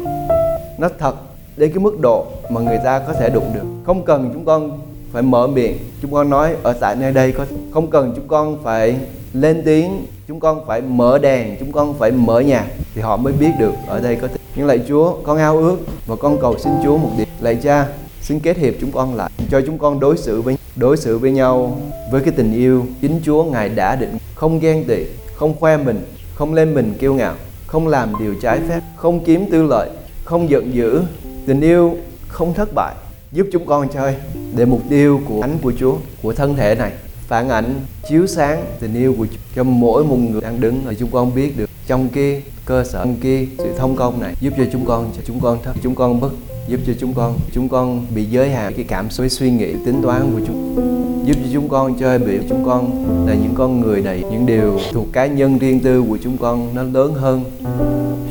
[0.79, 1.15] nó thật
[1.57, 3.65] đến cái mức độ mà người ta có thể đụng được.
[3.85, 4.79] Không cần chúng con
[5.13, 8.59] phải mở miệng, chúng con nói ở tại nơi đây có không cần chúng con
[8.63, 8.97] phải
[9.33, 10.07] lên tiếng.
[10.29, 11.57] Chúng con phải mở đèn.
[11.61, 14.37] Chúng con phải mở nhạc thì họ mới biết được ở đây có thể.
[14.57, 17.27] Nhưng lại Chúa con ao ước và con cầu xin Chúa một điều.
[17.41, 17.87] Lạy cha
[18.21, 21.31] xin kết hiệp chúng con lại cho chúng con đối xử với đối xử với
[21.31, 21.81] nhau
[22.13, 24.19] với cái tình yêu chính Chúa ngài đã định.
[24.35, 25.05] Không ghen tị
[25.35, 26.01] không khoe mình
[26.37, 27.35] không lên mình kiêu ngạo,
[27.67, 29.91] không làm điều trái phép, không kiếm tư lợi,
[30.25, 31.03] không giận dữ.
[31.47, 31.97] Tình yêu
[32.29, 32.95] không thất bại,
[33.33, 34.15] giúp chúng con chơi
[34.57, 36.93] để mục tiêu của ánh của Chúa, của thân thể này.
[37.27, 37.75] Phản ảnh
[38.09, 41.35] chiếu sáng tình yêu của Chúa cho mỗi một người đang đứng ở chúng con
[41.35, 41.71] biết được.
[41.87, 45.23] Trong kia, cơ sở trong kia, sự thông công này giúp cho chúng con, cho
[45.27, 46.33] chúng con thấp chúng con bất,
[46.69, 50.03] giúp cho chúng con chúng con bị giới hạn cái cảm xúc, suy nghĩ, tính
[50.03, 54.01] toán của chúng giúp cho chúng con chơi biểu chúng con là những con người
[54.01, 57.45] đầy những điều thuộc cá nhân riêng tư của chúng con nó lớn hơn.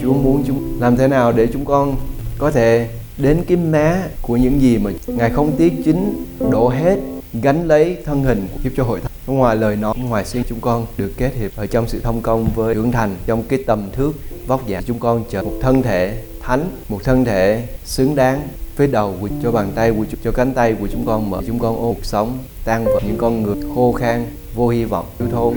[0.01, 1.95] Chúa muốn chúng, làm thế nào để chúng con
[2.37, 6.99] có thể đến cái má của những gì mà ngài không tiếc chính, đổ hết,
[7.33, 9.11] gánh lấy thân hình giúp cho hội thánh.
[9.35, 12.47] Ngoài lời nói ngoài xuyên chúng con được kết hiệp ở trong sự thông công
[12.55, 14.11] với trưởng thành, trong cái tầm thước
[14.47, 14.83] vóc dáng.
[14.85, 18.41] Chúng con trở một thân thể thánh, một thân thể xứng đáng
[18.75, 21.59] phía đầu của cho bàn tay của cho cánh tay của chúng con mở chúng
[21.59, 25.27] con ôm cuộc sống tan vào những con người khô khan vô hy vọng thiếu
[25.31, 25.53] thốn.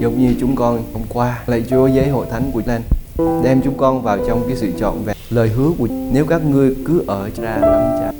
[0.00, 2.82] Giống như chúng con hôm qua lạy Chúa giấy hội thánh của lên
[3.44, 5.16] đem chúng con vào trong cái sự trọn vẹn.
[5.30, 8.12] Lời hứa của nếu các ngươi cứ ở ra nắm chặt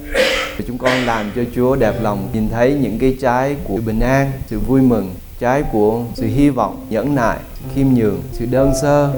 [0.67, 4.33] chúng con làm cho Chúa đẹp lòng nhìn thấy những cái trái của bình an,
[4.47, 7.39] sự vui mừng, trái của sự hy vọng, nhẫn nại,
[7.75, 9.13] khiêm nhường, sự đơn sơ.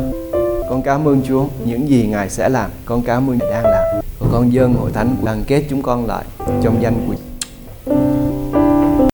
[0.71, 3.85] Con cảm ơn Chúa những gì Ngài sẽ làm, con cảm ơn Ngài đang làm.
[4.19, 6.25] Và con dân hội thánh đoàn kết chúng con lại
[6.63, 7.15] trong danh của